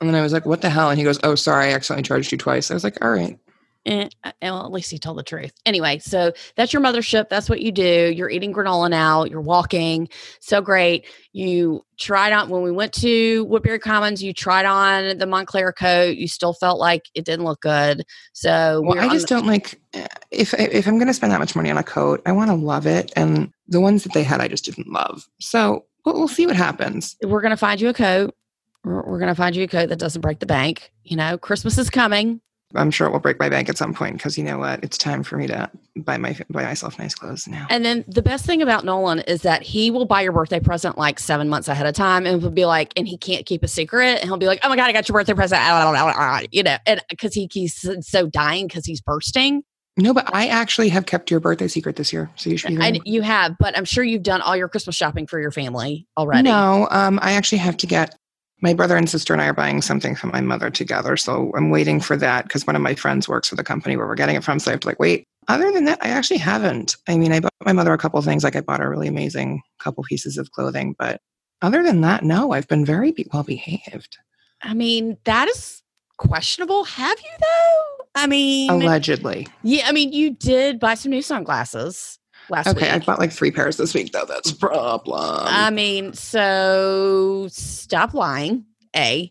then 0.00 0.14
I 0.14 0.22
was 0.22 0.32
like, 0.32 0.46
"What 0.46 0.62
the 0.62 0.70
hell?" 0.70 0.90
And 0.90 0.98
he 0.98 1.04
goes, 1.04 1.18
"Oh, 1.22 1.34
sorry, 1.34 1.66
I 1.66 1.72
accidentally 1.72 2.02
charged 2.02 2.32
you 2.32 2.38
twice." 2.38 2.70
I 2.70 2.74
was 2.74 2.84
like, 2.84 3.02
"All 3.02 3.10
right." 3.10 3.38
Eh, 3.86 4.08
uh, 4.24 4.32
well, 4.42 4.66
at 4.66 4.72
least 4.72 4.90
he 4.90 4.98
told 4.98 5.16
the 5.16 5.22
truth. 5.22 5.52
Anyway, 5.64 5.98
so 5.98 6.32
that's 6.56 6.72
your 6.72 6.82
mothership. 6.82 7.28
That's 7.28 7.48
what 7.48 7.60
you 7.60 7.70
do. 7.70 8.12
You're 8.14 8.28
eating 8.28 8.52
granola 8.52 8.90
now. 8.90 9.24
You're 9.24 9.40
walking. 9.40 10.08
So 10.40 10.60
great. 10.60 11.06
You 11.32 11.84
tried 11.96 12.32
on 12.32 12.48
when 12.48 12.62
we 12.62 12.72
went 12.72 12.92
to 12.94 13.44
Woodbury 13.44 13.78
Commons. 13.78 14.24
You 14.24 14.32
tried 14.32 14.66
on 14.66 15.18
the 15.18 15.24
Moncler 15.24 15.72
coat. 15.74 16.16
You 16.16 16.26
still 16.26 16.52
felt 16.52 16.80
like 16.80 17.04
it 17.14 17.24
didn't 17.24 17.44
look 17.44 17.60
good. 17.60 18.02
So 18.32 18.82
well, 18.84 18.98
I 18.98 19.08
just 19.08 19.28
the- 19.28 19.36
don't 19.36 19.46
like 19.46 19.80
eh, 19.94 20.08
if 20.32 20.52
if 20.54 20.88
I'm 20.88 20.98
going 20.98 21.06
to 21.06 21.14
spend 21.14 21.30
that 21.30 21.38
much 21.40 21.54
money 21.54 21.70
on 21.70 21.78
a 21.78 21.84
coat, 21.84 22.20
I 22.26 22.32
want 22.32 22.50
to 22.50 22.56
love 22.56 22.86
it. 22.86 23.12
And 23.14 23.52
the 23.68 23.80
ones 23.80 24.02
that 24.04 24.12
they 24.12 24.22
had, 24.22 24.40
I 24.40 24.48
just 24.48 24.64
didn't 24.64 24.92
love. 24.92 25.28
So 25.40 25.84
we'll, 26.04 26.14
we'll 26.14 26.28
see 26.28 26.46
what 26.46 26.56
happens. 26.56 27.16
We're 27.22 27.40
going 27.40 27.50
to 27.50 27.56
find 27.56 27.80
you 27.80 27.88
a 27.88 27.94
coat. 27.94 28.34
We're, 28.84 29.02
we're 29.02 29.18
going 29.18 29.28
to 29.28 29.34
find 29.34 29.56
you 29.56 29.64
a 29.64 29.68
coat 29.68 29.88
that 29.88 29.98
doesn't 29.98 30.20
break 30.20 30.40
the 30.40 30.46
bank. 30.46 30.92
You 31.04 31.16
know, 31.16 31.38
Christmas 31.38 31.78
is 31.78 31.90
coming 31.90 32.40
I'm 32.74 32.90
sure 32.90 33.06
it 33.06 33.12
will 33.12 33.20
break 33.20 33.38
my 33.38 33.48
bank 33.48 33.68
at 33.68 33.78
some 33.78 33.94
point 33.94 34.16
because 34.16 34.36
you 34.36 34.42
know 34.42 34.58
what? 34.58 34.82
It's 34.82 34.98
time 34.98 35.22
for 35.22 35.36
me 35.36 35.46
to 35.46 35.70
buy 35.96 36.18
my 36.18 36.36
buy 36.50 36.64
myself 36.64 36.98
nice 36.98 37.14
clothes 37.14 37.46
now. 37.46 37.66
And 37.70 37.84
then 37.84 38.04
the 38.08 38.22
best 38.22 38.44
thing 38.44 38.60
about 38.60 38.84
Nolan 38.84 39.20
is 39.20 39.42
that 39.42 39.62
he 39.62 39.90
will 39.90 40.04
buy 40.04 40.22
your 40.22 40.32
birthday 40.32 40.58
present 40.58 40.98
like 40.98 41.20
seven 41.20 41.48
months 41.48 41.68
ahead 41.68 41.86
of 41.86 41.94
time, 41.94 42.26
and 42.26 42.40
he'll 42.40 42.50
be 42.50 42.66
like, 42.66 42.92
and 42.96 43.06
he 43.06 43.16
can't 43.16 43.46
keep 43.46 43.62
a 43.62 43.68
secret, 43.68 44.18
and 44.20 44.24
he'll 44.24 44.36
be 44.36 44.46
like, 44.46 44.60
"Oh 44.64 44.68
my 44.68 44.76
god, 44.76 44.88
I 44.88 44.92
got 44.92 45.08
your 45.08 45.14
birthday 45.14 45.34
present!" 45.34 45.62
You 46.52 46.62
know, 46.64 46.76
and 46.86 47.00
because 47.08 47.34
he, 47.34 47.48
he's 47.52 47.88
so 48.00 48.26
dying 48.26 48.66
because 48.66 48.84
he's 48.84 49.00
bursting. 49.00 49.62
No, 49.98 50.12
but 50.12 50.34
I 50.34 50.48
actually 50.48 50.90
have 50.90 51.06
kept 51.06 51.30
your 51.30 51.40
birthday 51.40 51.68
secret 51.68 51.96
this 51.96 52.12
year, 52.12 52.30
so 52.36 52.50
you 52.50 52.58
should. 52.58 52.78
I, 52.80 53.00
you 53.04 53.22
have, 53.22 53.56
but 53.58 53.76
I'm 53.76 53.86
sure 53.86 54.04
you've 54.04 54.22
done 54.22 54.42
all 54.42 54.54
your 54.54 54.68
Christmas 54.68 54.94
shopping 54.94 55.26
for 55.26 55.40
your 55.40 55.50
family 55.50 56.06
already. 56.18 56.42
No, 56.42 56.86
um, 56.90 57.18
I 57.22 57.32
actually 57.32 57.58
have 57.58 57.78
to 57.78 57.86
get 57.86 58.14
my 58.60 58.74
brother 58.74 58.96
and 58.96 59.08
sister 59.08 59.32
and 59.32 59.42
I 59.42 59.48
are 59.48 59.54
buying 59.54 59.82
something 59.82 60.14
for 60.14 60.28
my 60.28 60.40
mother 60.40 60.70
together. 60.70 61.16
So 61.16 61.52
I'm 61.56 61.70
waiting 61.70 62.00
for 62.00 62.16
that 62.16 62.44
because 62.44 62.66
one 62.66 62.76
of 62.76 62.82
my 62.82 62.94
friends 62.94 63.28
works 63.28 63.48
for 63.48 63.54
the 63.54 63.64
company 63.64 63.96
where 63.96 64.06
we're 64.06 64.14
getting 64.14 64.36
it 64.36 64.44
from. 64.44 64.58
So 64.58 64.70
I 64.70 64.72
have 64.72 64.80
to 64.80 64.88
like 64.88 64.98
wait. 64.98 65.24
Other 65.48 65.70
than 65.72 65.84
that, 65.84 65.98
I 66.02 66.08
actually 66.08 66.38
haven't. 66.38 66.96
I 67.06 67.16
mean, 67.16 67.32
I 67.32 67.40
bought 67.40 67.52
my 67.64 67.72
mother 67.72 67.92
a 67.92 67.98
couple 67.98 68.20
things. 68.22 68.44
Like 68.44 68.56
I 68.56 68.62
bought 68.62 68.80
a 68.80 68.88
really 68.88 69.08
amazing 69.08 69.62
couple 69.78 70.02
pieces 70.04 70.38
of 70.38 70.50
clothing, 70.50 70.94
but 70.98 71.20
other 71.62 71.82
than 71.82 72.00
that, 72.02 72.24
no, 72.24 72.52
I've 72.52 72.68
been 72.68 72.84
very 72.84 73.14
well 73.32 73.44
behaved. 73.44 74.18
I 74.62 74.74
mean, 74.74 75.16
that 75.24 75.48
is 75.48 75.82
questionable. 76.16 76.84
Have 76.84 77.18
you 77.18 77.30
though? 77.40 77.95
I 78.16 78.26
mean, 78.26 78.70
allegedly. 78.70 79.46
Yeah, 79.62 79.86
I 79.86 79.92
mean, 79.92 80.12
you 80.12 80.30
did 80.30 80.80
buy 80.80 80.94
some 80.94 81.10
new 81.10 81.22
sunglasses 81.22 82.18
last 82.48 82.68
okay, 82.68 82.86
week. 82.86 83.02
I 83.02 83.04
bought 83.04 83.18
like 83.18 83.32
three 83.32 83.50
pairs 83.50 83.76
this 83.76 83.94
week, 83.94 84.12
though. 84.12 84.24
That's 84.24 84.50
a 84.50 84.56
problem. 84.56 85.20
I 85.46 85.70
mean, 85.70 86.14
so 86.14 87.46
stop 87.50 88.14
lying. 88.14 88.64
A, 88.96 89.30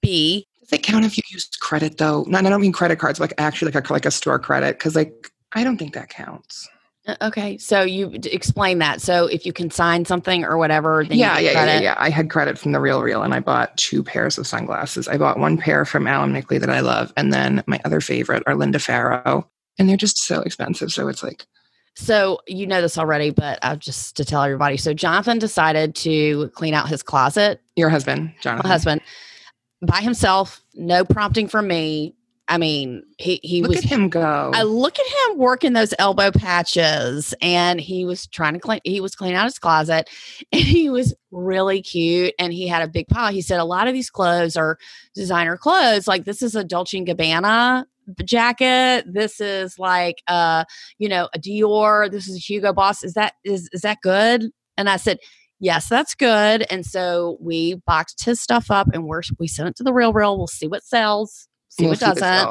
B. 0.00 0.46
Does 0.60 0.72
it 0.78 0.82
count 0.84 1.04
if 1.04 1.16
you 1.16 1.22
use 1.30 1.48
credit 1.60 1.98
though? 1.98 2.24
No, 2.28 2.38
I 2.38 2.42
don't 2.42 2.60
mean 2.60 2.72
credit 2.72 3.00
cards, 3.00 3.18
like 3.18 3.34
actually 3.38 3.72
like 3.72 3.90
a 3.90 3.92
like 3.92 4.06
a 4.06 4.10
store 4.10 4.38
credit, 4.38 4.78
because 4.78 4.94
like 4.94 5.32
I 5.52 5.64
don't 5.64 5.78
think 5.78 5.94
that 5.94 6.10
counts. 6.10 6.68
Uh, 7.10 7.16
okay, 7.22 7.58
so 7.58 7.82
you 7.82 8.12
explain 8.24 8.78
that. 8.78 9.00
So 9.00 9.26
if 9.26 9.44
you 9.44 9.52
can 9.52 9.70
sign 9.70 10.04
something 10.04 10.44
or 10.44 10.56
whatever, 10.58 11.04
then 11.04 11.18
yeah, 11.18 11.38
yeah, 11.38 11.64
yeah, 11.64 11.80
yeah. 11.80 11.94
I 11.98 12.10
had 12.10 12.30
credit 12.30 12.58
from 12.58 12.72
the 12.72 12.80
Real 12.80 13.02
Real, 13.02 13.22
and 13.22 13.34
I 13.34 13.40
bought 13.40 13.76
two 13.76 14.02
pairs 14.02 14.38
of 14.38 14.46
sunglasses. 14.46 15.08
I 15.08 15.16
bought 15.16 15.38
one 15.38 15.58
pair 15.58 15.84
from 15.84 16.06
Alain 16.06 16.32
Mikli 16.32 16.60
that 16.60 16.70
I 16.70 16.80
love, 16.80 17.12
and 17.16 17.32
then 17.32 17.64
my 17.66 17.80
other 17.84 18.00
favorite 18.00 18.42
are 18.46 18.54
Linda 18.54 18.78
Farrow, 18.78 19.48
and 19.78 19.88
they're 19.88 19.96
just 19.96 20.18
so 20.18 20.40
expensive. 20.42 20.92
So 20.92 21.08
it's 21.08 21.22
like 21.22 21.46
so 21.96 22.40
you 22.46 22.66
know 22.66 22.80
this 22.80 22.96
already, 22.96 23.30
but 23.30 23.58
uh, 23.62 23.76
just 23.76 24.16
to 24.16 24.24
tell 24.24 24.42
everybody. 24.42 24.76
So 24.76 24.94
Jonathan 24.94 25.38
decided 25.38 25.94
to 25.96 26.48
clean 26.54 26.74
out 26.74 26.88
his 26.88 27.02
closet. 27.02 27.60
Your 27.76 27.90
husband, 27.90 28.32
Jonathan. 28.40 28.68
My 28.68 28.72
husband, 28.72 29.00
by 29.82 30.00
himself, 30.00 30.62
no 30.74 31.04
prompting 31.04 31.48
from 31.48 31.66
me. 31.66 32.14
I 32.50 32.58
mean, 32.58 33.04
he 33.16 33.38
he 33.44 33.62
look 33.62 33.70
was. 33.70 33.78
at 33.78 33.84
him 33.84 34.08
go. 34.08 34.50
I 34.52 34.64
look 34.64 34.98
at 34.98 35.06
him 35.06 35.38
working 35.38 35.72
those 35.72 35.94
elbow 36.00 36.32
patches, 36.32 37.32
and 37.40 37.80
he 37.80 38.04
was 38.04 38.26
trying 38.26 38.54
to 38.54 38.58
clean. 38.58 38.80
He 38.82 39.00
was 39.00 39.14
cleaning 39.14 39.36
out 39.36 39.44
his 39.44 39.60
closet, 39.60 40.10
and 40.52 40.60
he 40.60 40.90
was 40.90 41.14
really 41.30 41.80
cute. 41.80 42.34
And 42.40 42.52
he 42.52 42.66
had 42.66 42.82
a 42.82 42.88
big 42.88 43.06
pile. 43.06 43.32
He 43.32 43.40
said 43.40 43.60
a 43.60 43.64
lot 43.64 43.86
of 43.86 43.94
these 43.94 44.10
clothes 44.10 44.56
are 44.56 44.78
designer 45.14 45.56
clothes. 45.56 46.08
Like 46.08 46.24
this 46.24 46.42
is 46.42 46.56
a 46.56 46.64
Dolce 46.64 46.98
and 46.98 47.06
Gabbana 47.06 47.84
jacket. 48.24 49.04
This 49.06 49.40
is 49.40 49.78
like 49.78 50.20
uh, 50.26 50.64
you 50.98 51.08
know, 51.08 51.28
a 51.32 51.38
Dior. 51.38 52.10
This 52.10 52.28
is 52.28 52.34
a 52.34 52.40
Hugo 52.40 52.72
Boss. 52.72 53.04
Is 53.04 53.14
that 53.14 53.34
is 53.44 53.70
is 53.72 53.82
that 53.82 53.98
good? 54.02 54.50
And 54.76 54.90
I 54.90 54.96
said, 54.96 55.18
Yes, 55.60 55.88
that's 55.88 56.14
good. 56.16 56.64
And 56.70 56.84
so 56.86 57.36
we 57.38 57.74
boxed 57.86 58.24
his 58.24 58.40
stuff 58.40 58.70
up 58.70 58.88
and 58.92 59.04
we're 59.04 59.22
we 59.38 59.46
sent 59.46 59.68
it 59.68 59.76
to 59.76 59.84
the 59.84 59.92
real 59.92 60.12
real. 60.12 60.36
We'll 60.36 60.48
see 60.48 60.66
what 60.66 60.82
sells, 60.82 61.46
see 61.80 61.86
we'll 61.86 61.92
what 61.92 62.00
doesn't. 62.00 62.48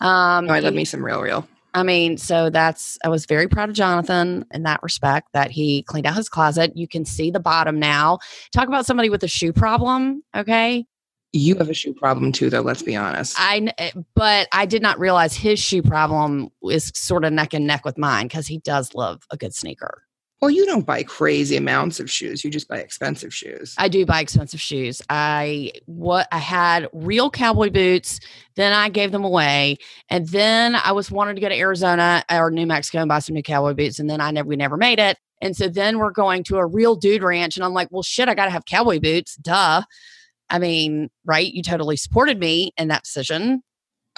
Um, 0.00 0.48
oh, 0.48 0.52
I 0.52 0.60
love 0.60 0.74
me 0.74 0.84
some 0.84 1.04
real 1.04 1.20
real. 1.20 1.46
I 1.72 1.82
mean, 1.82 2.18
so 2.18 2.50
that's 2.50 2.98
I 3.04 3.08
was 3.08 3.26
very 3.26 3.46
proud 3.46 3.68
of 3.68 3.76
Jonathan 3.76 4.44
in 4.52 4.64
that 4.64 4.82
respect 4.82 5.28
that 5.34 5.50
he 5.50 5.82
cleaned 5.84 6.06
out 6.06 6.16
his 6.16 6.28
closet. 6.28 6.76
You 6.76 6.88
can 6.88 7.04
see 7.04 7.30
the 7.30 7.40
bottom 7.40 7.78
now. 7.78 8.18
Talk 8.52 8.66
about 8.66 8.86
somebody 8.86 9.08
with 9.08 9.22
a 9.22 9.28
shoe 9.28 9.52
problem, 9.52 10.22
okay? 10.34 10.84
You 11.32 11.54
have 11.56 11.68
a 11.68 11.74
shoe 11.74 11.94
problem 11.94 12.32
too, 12.32 12.50
though. 12.50 12.62
Let's 12.62 12.82
be 12.82 12.96
honest. 12.96 13.36
I, 13.38 13.72
eh, 13.78 13.92
but 14.16 14.48
I 14.52 14.66
did 14.66 14.82
not 14.82 14.98
realize 14.98 15.36
his 15.36 15.60
shoe 15.60 15.82
problem 15.82 16.48
is 16.68 16.90
sort 16.96 17.24
of 17.24 17.32
neck 17.32 17.54
and 17.54 17.68
neck 17.68 17.84
with 17.84 17.96
mine 17.96 18.26
because 18.26 18.48
he 18.48 18.58
does 18.58 18.94
love 18.94 19.22
a 19.30 19.36
good 19.36 19.54
sneaker. 19.54 20.02
Well, 20.40 20.50
you 20.50 20.64
don't 20.64 20.86
buy 20.86 21.02
crazy 21.02 21.56
amounts 21.56 22.00
of 22.00 22.10
shoes. 22.10 22.42
You 22.42 22.50
just 22.50 22.66
buy 22.66 22.78
expensive 22.78 23.34
shoes. 23.34 23.74
I 23.76 23.88
do 23.88 24.06
buy 24.06 24.20
expensive 24.20 24.60
shoes. 24.60 25.02
I 25.10 25.72
what 25.84 26.28
I 26.32 26.38
had 26.38 26.88
real 26.94 27.30
cowboy 27.30 27.68
boots, 27.68 28.20
then 28.54 28.72
I 28.72 28.88
gave 28.88 29.12
them 29.12 29.24
away, 29.24 29.76
and 30.08 30.26
then 30.28 30.76
I 30.76 30.92
was 30.92 31.10
wanting 31.10 31.34
to 31.34 31.42
go 31.42 31.50
to 31.50 31.58
Arizona 31.58 32.24
or 32.30 32.50
New 32.50 32.66
Mexico 32.66 33.00
and 33.00 33.08
buy 33.08 33.18
some 33.18 33.34
new 33.34 33.42
cowboy 33.42 33.74
boots, 33.74 33.98
and 33.98 34.08
then 34.08 34.22
I 34.22 34.30
never 34.30 34.48
we 34.48 34.56
never 34.56 34.78
made 34.78 34.98
it. 34.98 35.18
And 35.42 35.54
so 35.54 35.68
then 35.68 35.98
we're 35.98 36.10
going 36.10 36.42
to 36.44 36.56
a 36.56 36.66
real 36.66 36.96
dude 36.96 37.22
ranch, 37.22 37.56
and 37.56 37.64
I'm 37.64 37.74
like, 37.74 37.88
well, 37.90 38.02
shit, 38.02 38.28
I 38.28 38.34
got 38.34 38.46
to 38.46 38.50
have 38.50 38.64
cowboy 38.64 38.98
boots, 38.98 39.36
duh. 39.36 39.82
I 40.48 40.58
mean, 40.58 41.10
right? 41.24 41.52
You 41.52 41.62
totally 41.62 41.96
supported 41.96 42.40
me 42.40 42.72
in 42.78 42.88
that 42.88 43.04
decision. 43.04 43.62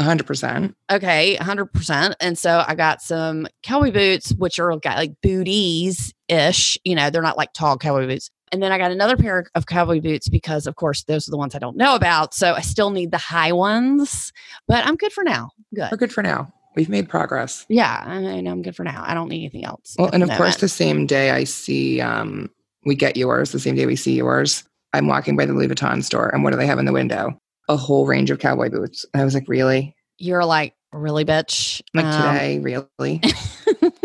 100%. 0.00 0.74
Okay, 0.90 1.36
100%. 1.40 2.14
And 2.20 2.38
so 2.38 2.64
I 2.66 2.74
got 2.74 3.02
some 3.02 3.46
cowboy 3.62 3.92
boots, 3.92 4.32
which 4.34 4.58
are 4.58 4.76
got 4.78 4.96
like 4.96 5.14
booties 5.22 6.12
ish. 6.28 6.78
You 6.84 6.94
know, 6.94 7.10
they're 7.10 7.22
not 7.22 7.36
like 7.36 7.52
tall 7.52 7.76
cowboy 7.76 8.06
boots. 8.06 8.30
And 8.50 8.62
then 8.62 8.70
I 8.70 8.78
got 8.78 8.90
another 8.90 9.16
pair 9.16 9.46
of 9.54 9.66
cowboy 9.66 10.00
boots 10.00 10.28
because, 10.28 10.66
of 10.66 10.76
course, 10.76 11.04
those 11.04 11.26
are 11.26 11.30
the 11.30 11.38
ones 11.38 11.54
I 11.54 11.58
don't 11.58 11.76
know 11.76 11.94
about. 11.94 12.34
So 12.34 12.52
I 12.52 12.60
still 12.60 12.90
need 12.90 13.10
the 13.10 13.18
high 13.18 13.52
ones, 13.52 14.32
but 14.68 14.84
I'm 14.86 14.96
good 14.96 15.12
for 15.12 15.24
now. 15.24 15.50
Good. 15.74 15.88
We're 15.90 15.96
good 15.96 16.12
for 16.12 16.22
now. 16.22 16.52
We've 16.74 16.88
made 16.88 17.08
progress. 17.08 17.66
Yeah, 17.68 18.02
I 18.06 18.40
know 18.40 18.50
I'm 18.50 18.62
good 18.62 18.76
for 18.76 18.84
now. 18.84 19.02
I 19.06 19.14
don't 19.14 19.28
need 19.28 19.40
anything 19.40 19.64
else. 19.64 19.94
Well, 19.98 20.10
and 20.12 20.22
of 20.22 20.30
course, 20.30 20.56
the 20.56 20.68
same 20.68 21.06
day 21.06 21.30
I 21.30 21.44
see, 21.44 22.00
um, 22.00 22.50
we 22.84 22.94
get 22.94 23.16
yours, 23.16 23.52
the 23.52 23.58
same 23.58 23.74
day 23.74 23.86
we 23.86 23.96
see 23.96 24.16
yours, 24.16 24.64
I'm 24.92 25.06
walking 25.06 25.36
by 25.36 25.46
the 25.46 25.52
Louis 25.52 25.68
Vuitton 25.68 26.02
store, 26.02 26.28
and 26.28 26.44
what 26.44 26.50
do 26.50 26.56
they 26.56 26.66
have 26.66 26.78
in 26.78 26.84
the 26.84 26.92
window? 26.92 27.38
A 27.72 27.76
whole 27.76 28.06
range 28.06 28.30
of 28.30 28.38
cowboy 28.38 28.68
boots. 28.68 29.06
I 29.14 29.24
was 29.24 29.34
like, 29.34 29.48
really? 29.48 29.96
You're 30.18 30.44
like, 30.44 30.74
really, 30.92 31.24
bitch? 31.24 31.80
Like 31.94 32.04
um, 32.04 32.34
today, 32.34 32.58
really? 32.58 33.22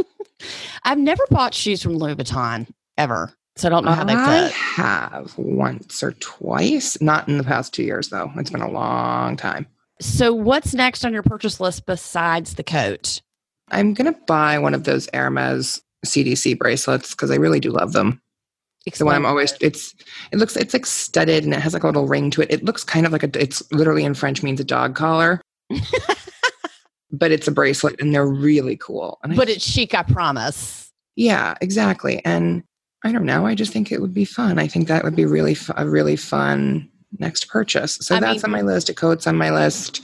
I've 0.83 0.97
never 0.97 1.23
bought 1.29 1.53
shoes 1.53 1.83
from 1.83 1.97
Louis 1.97 2.15
Vuitton 2.15 2.67
ever. 2.97 3.33
So 3.57 3.67
I 3.67 3.69
don't 3.69 3.83
know 3.83 3.91
how 3.91 4.03
they 4.03 4.13
fit. 4.13 4.21
I 4.21 4.47
have 4.75 5.37
once 5.37 6.03
or 6.03 6.11
twice, 6.13 7.01
not 7.01 7.27
in 7.27 7.37
the 7.37 7.43
past 7.43 7.73
two 7.73 7.83
years, 7.83 8.09
though. 8.09 8.31
It's 8.35 8.51
been 8.51 8.61
a 8.61 8.71
long 8.71 9.35
time. 9.35 9.67
So, 9.99 10.31
what's 10.31 10.75
next 10.75 11.03
on 11.03 11.11
your 11.11 11.23
purchase 11.23 11.59
list 11.59 11.87
besides 11.87 12.53
the 12.53 12.63
coat? 12.63 13.19
I'm 13.69 13.95
going 13.95 14.13
to 14.13 14.19
buy 14.27 14.59
one 14.59 14.75
of 14.75 14.83
those 14.83 15.09
Hermes 15.11 15.81
CDC 16.05 16.57
bracelets 16.57 17.11
because 17.11 17.31
I 17.31 17.35
really 17.35 17.59
do 17.59 17.71
love 17.71 17.93
them. 17.93 18.21
Explain. 18.87 19.05
The 19.05 19.05
one 19.05 19.15
I'm 19.15 19.25
always 19.25 19.53
it's 19.59 19.93
it 20.31 20.37
looks 20.37 20.55
it's 20.55 20.73
like 20.73 20.85
studded 20.85 21.43
and 21.43 21.53
it 21.53 21.59
has 21.59 21.73
like 21.73 21.83
a 21.83 21.87
little 21.87 22.07
ring 22.07 22.31
to 22.31 22.41
it. 22.41 22.51
It 22.51 22.63
looks 22.63 22.83
kind 22.83 23.05
of 23.05 23.11
like 23.11 23.23
a 23.23 23.29
it's 23.41 23.61
literally 23.71 24.05
in 24.05 24.13
French 24.13 24.41
means 24.41 24.59
a 24.59 24.63
dog 24.63 24.95
collar. 24.95 25.41
but 27.11 27.31
it's 27.31 27.47
a 27.47 27.51
bracelet 27.51 27.99
and 27.99 28.13
they're 28.13 28.27
really 28.27 28.77
cool. 28.77 29.19
And 29.23 29.35
but 29.35 29.49
I, 29.49 29.53
it's 29.53 29.65
chic, 29.65 29.93
I 29.93 30.03
promise. 30.03 30.91
Yeah, 31.15 31.55
exactly. 31.61 32.23
And 32.23 32.63
I 33.03 33.11
don't 33.11 33.25
know. 33.25 33.45
I 33.45 33.55
just 33.55 33.73
think 33.73 33.91
it 33.91 34.01
would 34.01 34.13
be 34.13 34.25
fun. 34.25 34.59
I 34.59 34.67
think 34.67 34.87
that 34.87 35.03
would 35.03 35.15
be 35.15 35.25
really 35.25 35.53
fu- 35.53 35.73
a 35.75 35.87
really 35.87 36.15
fun 36.15 36.89
next 37.19 37.49
purchase. 37.49 37.95
So 37.95 38.15
I 38.15 38.19
that's 38.19 38.43
mean, 38.43 38.45
on 38.45 38.51
my 38.51 38.61
list. 38.61 38.89
A 38.89 38.93
coat's 38.93 39.27
on 39.27 39.35
my 39.35 39.51
list. 39.51 40.03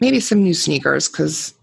Maybe 0.00 0.20
some 0.20 0.42
new 0.42 0.54
sneakers 0.54 1.08
because 1.08 1.54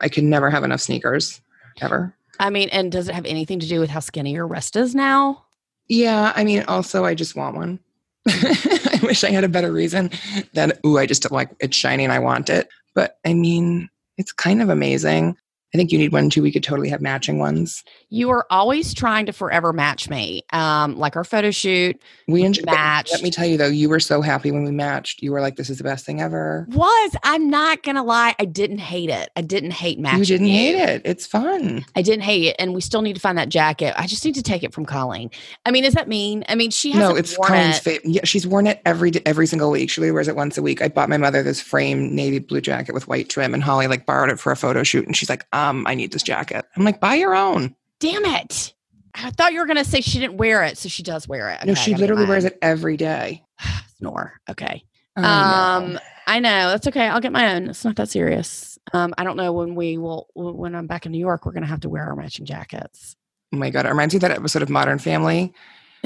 I 0.00 0.08
can 0.08 0.28
never 0.28 0.50
have 0.50 0.64
enough 0.64 0.80
sneakers 0.80 1.40
ever. 1.80 2.14
I 2.38 2.50
mean, 2.50 2.68
and 2.70 2.90
does 2.90 3.08
it 3.08 3.14
have 3.14 3.26
anything 3.26 3.60
to 3.60 3.68
do 3.68 3.80
with 3.80 3.90
how 3.90 4.00
skinny 4.00 4.32
your 4.32 4.46
wrist 4.46 4.76
is 4.76 4.94
now? 4.94 5.44
Yeah, 5.92 6.32
I 6.34 6.44
mean, 6.44 6.64
also, 6.68 7.04
I 7.04 7.14
just 7.14 7.36
want 7.36 7.54
one. 7.54 7.78
I 8.26 8.98
wish 9.02 9.24
I 9.24 9.30
had 9.30 9.44
a 9.44 9.48
better 9.48 9.70
reason 9.70 10.10
than, 10.54 10.72
ooh, 10.86 10.96
I 10.96 11.04
just 11.04 11.30
like 11.30 11.50
it's 11.60 11.76
shiny 11.76 12.02
and 12.02 12.12
I 12.14 12.18
want 12.18 12.48
it. 12.48 12.68
But 12.94 13.18
I 13.26 13.34
mean, 13.34 13.90
it's 14.16 14.32
kind 14.32 14.62
of 14.62 14.70
amazing. 14.70 15.36
I 15.74 15.78
think 15.78 15.90
you 15.90 15.98
need 15.98 16.12
one 16.12 16.28
too. 16.28 16.42
We 16.42 16.52
could 16.52 16.62
totally 16.62 16.90
have 16.90 17.00
matching 17.00 17.38
ones. 17.38 17.82
You 18.10 18.28
are 18.30 18.46
always 18.50 18.92
trying 18.92 19.24
to 19.26 19.32
forever 19.32 19.72
match 19.72 20.10
me. 20.10 20.42
Um, 20.52 20.98
like 20.98 21.16
our 21.16 21.24
photo 21.24 21.50
shoot, 21.50 21.98
We 22.28 22.46
matched. 22.66 23.12
Let 23.12 23.22
me 23.22 23.30
tell 23.30 23.46
you 23.46 23.56
though, 23.56 23.68
you 23.68 23.88
were 23.88 24.00
so 24.00 24.20
happy 24.20 24.50
when 24.50 24.64
we 24.64 24.70
matched. 24.70 25.22
You 25.22 25.32
were 25.32 25.40
like, 25.40 25.56
"This 25.56 25.70
is 25.70 25.78
the 25.78 25.84
best 25.84 26.04
thing 26.04 26.20
ever." 26.20 26.66
was 26.68 27.16
I'm 27.22 27.48
not 27.48 27.82
gonna 27.82 28.04
lie, 28.04 28.34
I 28.38 28.44
didn't 28.44 28.78
hate 28.78 29.08
it. 29.08 29.30
I 29.34 29.40
didn't 29.40 29.70
hate 29.70 29.98
matching. 29.98 30.18
you 30.18 30.24
didn't 30.26 30.48
hate 30.48 30.74
it. 30.76 31.02
It's 31.06 31.26
fun. 31.26 31.84
I 31.96 32.02
didn't 32.02 32.22
hate 32.24 32.44
it, 32.48 32.56
and 32.58 32.74
we 32.74 32.82
still 32.82 33.00
need 33.00 33.14
to 33.14 33.20
find 33.20 33.38
that 33.38 33.48
jacket. 33.48 33.94
I 33.96 34.06
just 34.06 34.24
need 34.26 34.34
to 34.34 34.42
take 34.42 34.62
it 34.62 34.74
from 34.74 34.84
Colleen. 34.84 35.30
I 35.64 35.70
mean, 35.70 35.84
is 35.84 35.94
that 35.94 36.06
mean? 36.06 36.44
I 36.48 36.54
mean, 36.54 36.70
she 36.70 36.92
No, 36.92 37.16
it's 37.16 37.34
Colleen's 37.36 37.78
it. 37.78 37.82
favorite. 37.82 38.06
Yeah, 38.12 38.24
she's 38.24 38.46
worn 38.46 38.66
it 38.66 38.82
every 38.84 39.12
every 39.24 39.46
single 39.46 39.70
week. 39.70 39.88
She 39.88 40.02
really 40.02 40.12
wears 40.12 40.28
it 40.28 40.36
once 40.36 40.58
a 40.58 40.62
week. 40.62 40.82
I 40.82 40.88
bought 40.88 41.08
my 41.08 41.16
mother 41.16 41.42
this 41.42 41.62
frame 41.62 42.14
navy 42.14 42.40
blue 42.40 42.60
jacket 42.60 42.92
with 42.92 43.08
white 43.08 43.30
trim, 43.30 43.54
and 43.54 43.62
Holly 43.62 43.86
like 43.86 44.04
borrowed 44.04 44.28
it 44.30 44.38
for 44.38 44.52
a 44.52 44.56
photo 44.56 44.82
shoot, 44.82 45.06
and 45.06 45.16
she's 45.16 45.30
like, 45.30 45.46
"Um, 45.62 45.86
I 45.86 45.94
need 45.94 46.12
this 46.12 46.22
jacket." 46.22 46.64
I'm 46.76 46.84
like, 46.84 47.00
"Buy 47.00 47.14
your 47.14 47.34
own." 47.34 47.74
Damn 48.00 48.24
it! 48.24 48.74
I 49.14 49.30
thought 49.30 49.52
you 49.52 49.60
were 49.60 49.66
gonna 49.66 49.84
say 49.84 50.00
she 50.00 50.18
didn't 50.18 50.36
wear 50.38 50.62
it, 50.64 50.78
so 50.78 50.88
she 50.88 51.02
does 51.02 51.28
wear 51.28 51.50
it. 51.50 51.64
no, 51.64 51.72
Okay, 51.72 51.80
I 51.80 51.84
she 51.84 51.94
literally 51.94 52.26
wears 52.26 52.44
it 52.44 52.58
every 52.62 52.96
day. 52.96 53.44
Snore. 53.98 54.40
Okay. 54.50 54.84
Um, 55.16 55.98
I 56.26 56.40
know 56.40 56.70
that's 56.70 56.86
okay. 56.88 57.06
I'll 57.06 57.20
get 57.20 57.32
my 57.32 57.54
own. 57.54 57.68
It's 57.68 57.84
not 57.84 57.96
that 57.96 58.08
serious. 58.08 58.78
Um, 58.94 59.12
I 59.18 59.24
don't 59.24 59.36
know 59.36 59.52
when 59.52 59.74
we 59.74 59.98
will. 59.98 60.28
When 60.34 60.74
I'm 60.74 60.86
back 60.86 61.04
in 61.06 61.12
New 61.12 61.18
York, 61.18 61.44
we're 61.44 61.52
gonna 61.52 61.66
have 61.66 61.80
to 61.80 61.88
wear 61.88 62.04
our 62.08 62.16
matching 62.16 62.46
jackets. 62.46 63.16
oh 63.52 63.58
my 63.58 63.68
god, 63.70 63.84
it 63.86 63.90
reminds 63.90 64.14
me 64.14 64.16
of 64.18 64.22
that 64.22 64.30
episode 64.30 64.62
of 64.62 64.70
Modern 64.70 64.98
Family. 64.98 65.52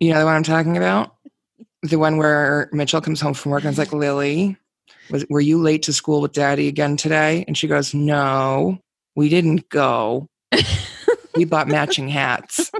you 0.00 0.12
know 0.12 0.18
the 0.18 0.24
one 0.26 0.34
I'm 0.36 0.42
talking 0.42 0.76
about, 0.76 1.14
the 1.82 1.96
one 1.98 2.16
where 2.18 2.68
Mitchell 2.72 3.00
comes 3.00 3.20
home 3.20 3.34
from 3.34 3.52
work 3.52 3.62
and 3.64 3.70
it's 3.70 3.78
like, 3.78 3.92
"Lily, 3.92 4.56
was 5.10 5.24
were 5.28 5.40
you 5.40 5.58
late 5.58 5.82
to 5.84 5.92
school 5.92 6.20
with 6.20 6.32
Daddy 6.32 6.68
again 6.68 6.96
today?" 6.96 7.44
And 7.46 7.56
she 7.56 7.66
goes, 7.66 7.94
"No, 7.94 8.78
we 9.16 9.28
didn't 9.28 9.68
go. 9.68 10.28
we 11.36 11.44
bought 11.44 11.68
matching 11.68 12.08
hats." 12.08 12.70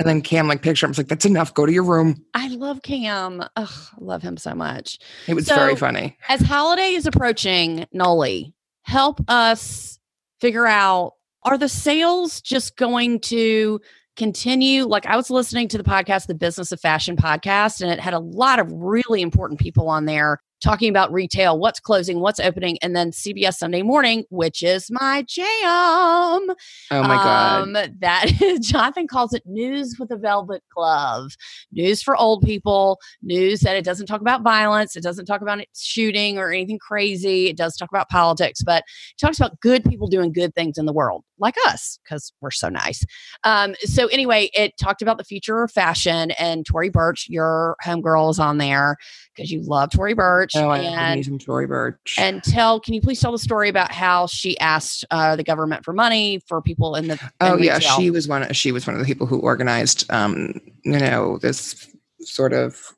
And 0.00 0.08
then 0.08 0.22
Cam 0.22 0.46
like 0.46 0.62
picture 0.62 0.86
him. 0.86 0.90
It's 0.90 0.98
like, 0.98 1.08
"That's 1.08 1.24
enough. 1.24 1.54
Go 1.54 1.66
to 1.66 1.72
your 1.72 1.82
room." 1.82 2.24
I 2.34 2.48
love 2.48 2.82
Cam. 2.82 3.42
Ugh, 3.56 3.68
I 3.68 3.96
love 3.98 4.22
him 4.22 4.36
so 4.36 4.54
much. 4.54 4.98
It 5.26 5.34
was 5.34 5.48
very 5.48 5.76
funny. 5.76 6.16
As 6.28 6.40
holiday 6.40 6.92
is 6.92 7.06
approaching, 7.06 7.86
Noli, 7.92 8.54
help 8.82 9.20
us 9.28 9.98
figure 10.40 10.66
out 10.66 11.14
are 11.42 11.58
the 11.58 11.68
sales 11.68 12.40
just 12.40 12.76
going 12.76 13.20
to 13.20 13.80
continue? 14.16 14.84
Like 14.84 15.06
I 15.06 15.16
was 15.16 15.30
listening 15.30 15.68
to 15.68 15.78
the 15.78 15.84
podcast, 15.84 16.26
the 16.26 16.34
Business 16.34 16.72
of 16.72 16.80
Fashion 16.80 17.16
podcast, 17.16 17.80
and 17.80 17.90
it 17.90 18.00
had 18.00 18.14
a 18.14 18.18
lot 18.18 18.58
of 18.58 18.70
really 18.70 19.22
important 19.22 19.60
people 19.60 19.88
on 19.88 20.04
there 20.04 20.38
talking 20.60 20.90
about 20.90 21.12
retail, 21.12 21.58
what's 21.58 21.80
closing, 21.80 22.20
what's 22.20 22.40
opening, 22.40 22.78
and 22.82 22.94
then 22.94 23.10
CBS 23.10 23.54
Sunday 23.54 23.82
Morning, 23.82 24.24
which 24.30 24.62
is 24.62 24.90
my 24.90 25.22
jam. 25.26 25.46
Oh 25.46 26.54
my 26.90 27.16
god. 27.16 27.62
Um, 27.62 27.72
that 28.00 28.58
Jonathan 28.60 29.06
calls 29.06 29.32
it 29.32 29.42
news 29.46 29.96
with 29.98 30.10
a 30.10 30.16
velvet 30.16 30.62
glove. 30.74 31.36
News 31.72 32.02
for 32.02 32.16
old 32.16 32.42
people. 32.42 32.98
News 33.22 33.60
that 33.60 33.76
it 33.76 33.84
doesn't 33.84 34.06
talk 34.06 34.20
about 34.20 34.42
violence. 34.42 34.96
It 34.96 35.02
doesn't 35.02 35.26
talk 35.26 35.42
about 35.42 35.60
shooting 35.76 36.38
or 36.38 36.50
anything 36.50 36.78
crazy. 36.78 37.48
It 37.48 37.56
does 37.56 37.76
talk 37.76 37.90
about 37.90 38.08
politics, 38.08 38.62
but 38.62 38.84
it 39.12 39.20
talks 39.20 39.38
about 39.38 39.60
good 39.60 39.84
people 39.84 40.08
doing 40.08 40.32
good 40.32 40.54
things 40.54 40.78
in 40.78 40.86
the 40.86 40.92
world, 40.92 41.24
like 41.38 41.56
us, 41.66 41.98
because 42.04 42.32
we're 42.40 42.50
so 42.50 42.68
nice. 42.68 43.04
Um, 43.44 43.74
so 43.80 44.06
anyway, 44.08 44.50
it 44.54 44.76
talked 44.78 45.02
about 45.02 45.18
the 45.18 45.24
future 45.24 45.62
of 45.62 45.70
fashion, 45.70 46.32
and 46.32 46.66
Tory 46.66 46.88
Burch, 46.88 47.26
your 47.28 47.76
homegirl, 47.84 48.30
is 48.30 48.38
on 48.38 48.58
there 48.58 48.96
because 49.34 49.50
you 49.50 49.62
love 49.62 49.90
Tory 49.90 50.14
Burch. 50.54 50.62
Oh, 50.62 50.68
I 50.70 50.78
and 50.78 51.24
some 51.24 51.38
Tory 51.38 51.66
Burch. 51.66 52.16
and 52.18 52.42
tell, 52.42 52.80
can 52.80 52.94
you 52.94 53.00
please 53.00 53.20
tell 53.20 53.32
the 53.32 53.38
story 53.38 53.68
about 53.68 53.92
how 53.92 54.26
she 54.26 54.58
asked 54.58 55.04
uh, 55.10 55.36
the 55.36 55.44
government 55.44 55.84
for 55.84 55.92
money 55.92 56.42
for 56.46 56.60
people 56.62 56.94
in 56.94 57.08
the 57.08 57.18
Oh 57.40 57.56
in 57.56 57.64
yeah, 57.64 57.78
she 57.78 58.10
was 58.10 58.28
one. 58.28 58.52
She 58.52 58.72
was 58.72 58.86
one 58.86 58.94
of 58.94 59.00
the 59.00 59.06
people 59.06 59.26
who 59.26 59.38
organized, 59.38 60.10
um, 60.10 60.60
you 60.84 60.98
know, 60.98 61.38
this 61.38 61.88
sort 62.20 62.52
of 62.52 62.92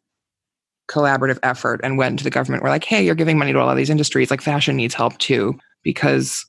collaborative 0.88 1.38
effort 1.42 1.80
and 1.84 1.96
went 1.96 2.18
to 2.18 2.24
the 2.24 2.30
government. 2.30 2.62
We're 2.62 2.70
like, 2.70 2.84
hey, 2.84 3.04
you're 3.04 3.14
giving 3.14 3.38
money 3.38 3.52
to 3.52 3.58
all 3.58 3.70
of 3.70 3.76
these 3.76 3.90
industries. 3.90 4.30
Like 4.30 4.40
fashion 4.40 4.76
needs 4.76 4.94
help 4.94 5.16
too 5.18 5.58
because 5.82 6.44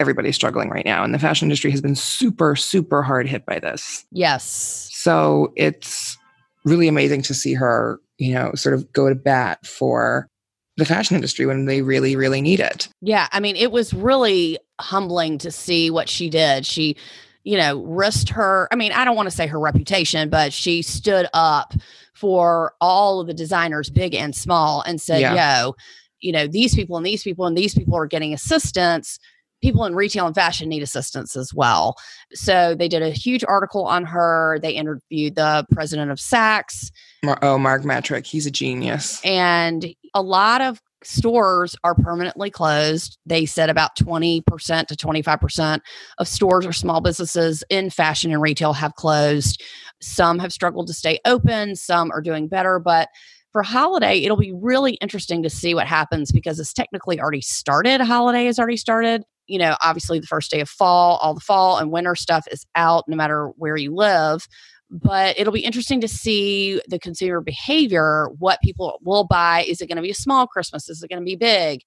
everybody's 0.00 0.34
struggling 0.34 0.68
right 0.68 0.84
now, 0.84 1.04
and 1.04 1.14
the 1.14 1.18
fashion 1.18 1.46
industry 1.46 1.70
has 1.70 1.80
been 1.80 1.94
super, 1.94 2.56
super 2.56 3.02
hard 3.02 3.28
hit 3.28 3.46
by 3.46 3.58
this. 3.58 4.04
Yes. 4.10 4.90
So 4.92 5.52
it's 5.56 6.18
really 6.64 6.88
amazing 6.88 7.22
to 7.22 7.34
see 7.34 7.54
her, 7.54 8.00
you 8.18 8.34
know, 8.34 8.52
sort 8.54 8.74
of 8.74 8.92
go 8.92 9.08
to 9.08 9.14
bat 9.14 9.64
for 9.66 10.28
the 10.76 10.84
fashion 10.84 11.14
industry 11.14 11.46
when 11.46 11.66
they 11.66 11.82
really, 11.82 12.16
really 12.16 12.40
need 12.40 12.60
it. 12.60 12.88
Yeah. 13.00 13.28
I 13.32 13.40
mean, 13.40 13.56
it 13.56 13.70
was 13.70 13.94
really 13.94 14.58
humbling 14.80 15.38
to 15.38 15.50
see 15.50 15.90
what 15.90 16.08
she 16.08 16.28
did. 16.28 16.66
She, 16.66 16.96
you 17.44 17.56
know, 17.56 17.82
risked 17.84 18.30
her, 18.30 18.68
I 18.72 18.76
mean, 18.76 18.92
I 18.92 19.04
don't 19.04 19.16
want 19.16 19.28
to 19.28 19.34
say 19.34 19.46
her 19.46 19.60
reputation, 19.60 20.30
but 20.30 20.52
she 20.52 20.82
stood 20.82 21.28
up 21.32 21.74
for 22.14 22.74
all 22.80 23.20
of 23.20 23.26
the 23.26 23.34
designers, 23.34 23.90
big 23.90 24.14
and 24.14 24.34
small, 24.34 24.82
and 24.82 25.00
said, 25.00 25.20
yo, 25.20 25.74
you 26.20 26.32
know, 26.32 26.46
these 26.46 26.74
people 26.74 26.96
and 26.96 27.04
these 27.04 27.22
people 27.22 27.46
and 27.46 27.56
these 27.56 27.74
people 27.74 27.96
are 27.96 28.06
getting 28.06 28.32
assistance. 28.32 29.18
People 29.62 29.84
in 29.84 29.94
retail 29.94 30.26
and 30.26 30.34
fashion 30.34 30.68
need 30.68 30.82
assistance 30.82 31.36
as 31.36 31.54
well. 31.54 31.96
So 32.32 32.74
they 32.74 32.88
did 32.88 33.02
a 33.02 33.10
huge 33.10 33.44
article 33.46 33.84
on 33.86 34.04
her. 34.04 34.58
They 34.60 34.72
interviewed 34.72 35.36
the 35.36 35.66
president 35.70 36.10
of 36.10 36.18
Saks. 36.18 36.90
Mar- 37.24 37.38
oh, 37.42 37.58
Marc 37.58 37.82
Metrick, 37.82 38.26
he's 38.26 38.46
a 38.46 38.50
genius. 38.50 39.20
and 39.24 39.86
a 40.14 40.22
lot 40.22 40.60
of 40.60 40.80
stores 41.02 41.76
are 41.84 41.94
permanently 41.94 42.50
closed. 42.50 43.18
They 43.26 43.44
said 43.46 43.68
about 43.68 43.96
20% 43.96 44.42
to 44.86 44.96
25% 44.96 45.80
of 46.18 46.28
stores 46.28 46.66
or 46.66 46.72
small 46.72 47.00
businesses 47.00 47.62
in 47.68 47.90
fashion 47.90 48.32
and 48.32 48.40
retail 48.40 48.72
have 48.72 48.94
closed. 48.94 49.62
Some 50.00 50.38
have 50.38 50.52
struggled 50.52 50.86
to 50.86 50.94
stay 50.94 51.20
open, 51.24 51.76
some 51.76 52.10
are 52.10 52.22
doing 52.22 52.48
better, 52.48 52.78
but 52.78 53.08
for 53.52 53.62
holiday, 53.62 54.18
it'll 54.18 54.36
be 54.36 54.52
really 54.52 54.94
interesting 54.94 55.42
to 55.44 55.50
see 55.50 55.74
what 55.74 55.86
happens 55.86 56.32
because 56.32 56.58
it's 56.58 56.72
technically 56.72 57.20
already 57.20 57.40
started. 57.40 58.00
Holiday 58.00 58.46
has 58.46 58.58
already 58.58 58.76
started. 58.76 59.22
You 59.46 59.58
know, 59.58 59.76
obviously, 59.80 60.18
the 60.18 60.26
first 60.26 60.50
day 60.50 60.60
of 60.60 60.68
fall, 60.68 61.18
all 61.22 61.34
the 61.34 61.40
fall 61.40 61.78
and 61.78 61.92
winter 61.92 62.16
stuff 62.16 62.46
is 62.50 62.66
out 62.74 63.04
no 63.06 63.14
matter 63.14 63.48
where 63.56 63.76
you 63.76 63.94
live 63.94 64.48
but 64.94 65.38
it'll 65.38 65.52
be 65.52 65.64
interesting 65.64 66.00
to 66.00 66.08
see 66.08 66.80
the 66.88 66.98
consumer 66.98 67.40
behavior 67.40 68.28
what 68.38 68.60
people 68.62 68.98
will 69.02 69.24
buy. 69.24 69.64
Is 69.66 69.80
it 69.80 69.88
going 69.88 69.96
to 69.96 70.02
be 70.02 70.10
a 70.10 70.14
small 70.14 70.46
christmas? 70.46 70.88
Is 70.88 71.02
it 71.02 71.08
going 71.08 71.20
to 71.20 71.24
be 71.24 71.36
big? 71.36 71.80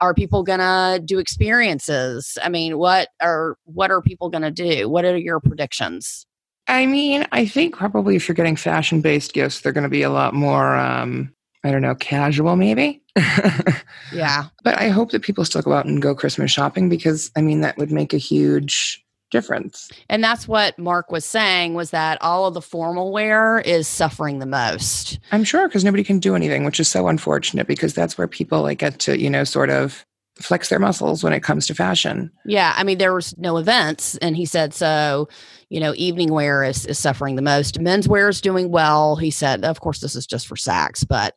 Are 0.00 0.14
people 0.14 0.42
going 0.42 0.60
to 0.60 1.02
do 1.04 1.18
experiences? 1.18 2.38
I 2.42 2.48
mean 2.48 2.78
what 2.78 3.08
are 3.20 3.56
what 3.64 3.90
are 3.90 4.00
people 4.00 4.30
going 4.30 4.42
to 4.42 4.50
do? 4.50 4.88
What 4.88 5.04
are 5.04 5.16
your 5.16 5.40
predictions? 5.40 6.26
I 6.68 6.86
mean, 6.86 7.26
I 7.32 7.44
think 7.46 7.76
probably 7.76 8.16
if 8.16 8.28
you're 8.28 8.36
getting 8.36 8.56
fashion 8.56 9.00
based 9.00 9.32
gifts, 9.32 9.60
they're 9.60 9.72
going 9.72 9.82
to 9.82 9.90
be 9.90 10.02
a 10.02 10.10
lot 10.10 10.32
more, 10.32 10.76
um, 10.76 11.34
I 11.64 11.72
don't 11.72 11.82
know, 11.82 11.96
casual 11.96 12.54
maybe. 12.54 13.02
yeah. 14.12 14.44
But 14.62 14.78
I 14.78 14.88
hope 14.88 15.10
that 15.10 15.22
people 15.22 15.44
still 15.44 15.62
go 15.62 15.72
out 15.72 15.86
and 15.86 16.00
go 16.00 16.14
Christmas 16.14 16.52
shopping 16.52 16.88
because, 16.88 17.30
I 17.36 17.40
mean, 17.40 17.62
that 17.62 17.76
would 17.78 17.90
make 17.90 18.14
a 18.14 18.18
huge 18.18 19.04
difference. 19.32 19.90
and 20.08 20.22
that's 20.22 20.46
what 20.46 20.78
mark 20.78 21.10
was 21.10 21.24
saying 21.24 21.74
was 21.74 21.90
that 21.90 22.16
all 22.20 22.46
of 22.46 22.54
the 22.54 22.62
formal 22.62 23.10
wear 23.10 23.58
is 23.60 23.88
suffering 23.88 24.38
the 24.38 24.46
most 24.46 25.18
I'm 25.32 25.44
sure 25.44 25.66
because 25.66 25.84
nobody 25.84 26.04
can 26.04 26.18
do 26.18 26.36
anything, 26.36 26.64
which 26.64 26.78
is 26.78 26.88
so 26.88 27.08
unfortunate 27.08 27.66
because 27.66 27.94
that's 27.94 28.16
where 28.16 28.28
people 28.28 28.62
like 28.62 28.78
get 28.78 28.98
to, 29.00 29.18
you 29.18 29.30
know, 29.30 29.44
sort 29.44 29.70
of 29.70 30.04
flex 30.36 30.68
their 30.68 30.78
muscles 30.78 31.22
when 31.22 31.32
it 31.32 31.42
comes 31.42 31.66
to 31.66 31.74
fashion. 31.74 32.30
Yeah, 32.44 32.74
I 32.76 32.84
mean 32.84 32.98
there 32.98 33.14
was 33.14 33.36
no 33.38 33.56
events, 33.56 34.16
and 34.18 34.36
he 34.36 34.46
said 34.46 34.74
so. 34.74 35.28
You 35.68 35.80
know, 35.80 35.94
evening 35.96 36.32
wear 36.32 36.62
is 36.64 36.84
is 36.84 36.98
suffering 36.98 37.36
the 37.36 37.42
most. 37.42 37.80
Men's 37.80 38.06
wear 38.06 38.28
is 38.28 38.42
doing 38.42 38.70
well. 38.70 39.16
He 39.16 39.30
said, 39.30 39.64
of 39.64 39.80
course, 39.80 40.00
this 40.00 40.14
is 40.14 40.26
just 40.26 40.46
for 40.46 40.54
Saks, 40.54 41.06
but 41.06 41.34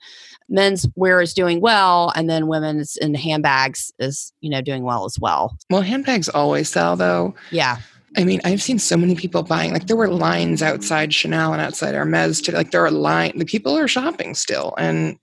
men's 0.50 0.88
wear 0.96 1.22
is 1.22 1.34
doing 1.34 1.62
well, 1.62 2.12
and 2.16 2.30
then 2.30 2.48
women's 2.48 2.98
in 2.98 3.14
handbags 3.16 3.92
is 4.00 4.34
you 4.42 4.50
know 4.50 4.62
doing 4.62 4.84
well 4.84 5.06
as 5.06 5.18
well. 5.20 5.58
Well, 5.70 5.82
handbags 5.82 6.30
always 6.30 6.70
sell 6.70 6.96
though. 6.96 7.36
Yeah, 7.52 7.78
I 8.18 8.24
mean, 8.24 8.40
I've 8.44 8.62
seen 8.62 8.80
so 8.80 8.98
many 8.98 9.16
people 9.16 9.44
buying, 9.44 9.74
like, 9.74 9.88
there 9.88 9.96
were 9.96 10.08
lines 10.08 10.62
outside 10.62 11.14
Chanel 11.14 11.54
and 11.54 11.62
outside 11.62 11.96
Hermes 11.96 12.42
to, 12.42 12.52
like, 12.54 12.72
there 12.72 12.84
are 12.86 12.92
line, 12.92 13.38
the 13.38 13.46
people 13.46 13.78
are 13.78 13.88
shopping 13.88 14.36
still. 14.36 14.74
And, 14.78 15.18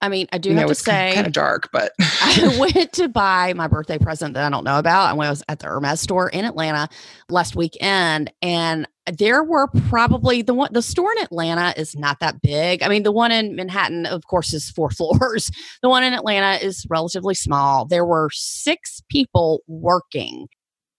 I 0.00 0.08
mean, 0.08 0.26
I 0.32 0.38
do 0.38 0.50
you 0.50 0.54
have 0.54 0.62
know, 0.62 0.68
to 0.68 0.72
it's 0.72 0.80
say, 0.80 1.12
kind 1.14 1.26
of 1.26 1.32
dark, 1.32 1.68
but 1.72 1.92
I 2.00 2.56
went 2.58 2.92
to 2.94 3.08
buy 3.08 3.52
my 3.54 3.68
birthday 3.68 3.98
present 3.98 4.34
that 4.34 4.44
I 4.44 4.50
don't 4.50 4.64
know 4.64 4.78
about. 4.78 5.10
And 5.10 5.22
I 5.22 5.28
was 5.28 5.42
at 5.48 5.58
the 5.58 5.66
Hermes 5.66 6.00
store 6.00 6.28
in 6.28 6.44
Atlanta 6.44 6.88
last 7.28 7.56
weekend, 7.56 8.32
and 8.40 8.88
there 9.12 9.44
were 9.44 9.68
probably 9.88 10.42
the 10.42 10.54
one 10.54 10.70
the 10.72 10.82
store 10.82 11.12
in 11.12 11.22
Atlanta 11.22 11.74
is 11.76 11.94
not 11.94 12.20
that 12.20 12.40
big. 12.40 12.82
I 12.82 12.88
mean, 12.88 13.02
the 13.02 13.12
one 13.12 13.32
in 13.32 13.54
Manhattan, 13.54 14.06
of 14.06 14.26
course, 14.26 14.52
is 14.52 14.70
four 14.70 14.90
floors. 14.90 15.50
The 15.82 15.88
one 15.88 16.04
in 16.04 16.14
Atlanta 16.14 16.64
is 16.64 16.86
relatively 16.88 17.34
small. 17.34 17.86
There 17.86 18.04
were 18.04 18.30
six 18.32 19.02
people 19.10 19.62
working. 19.66 20.48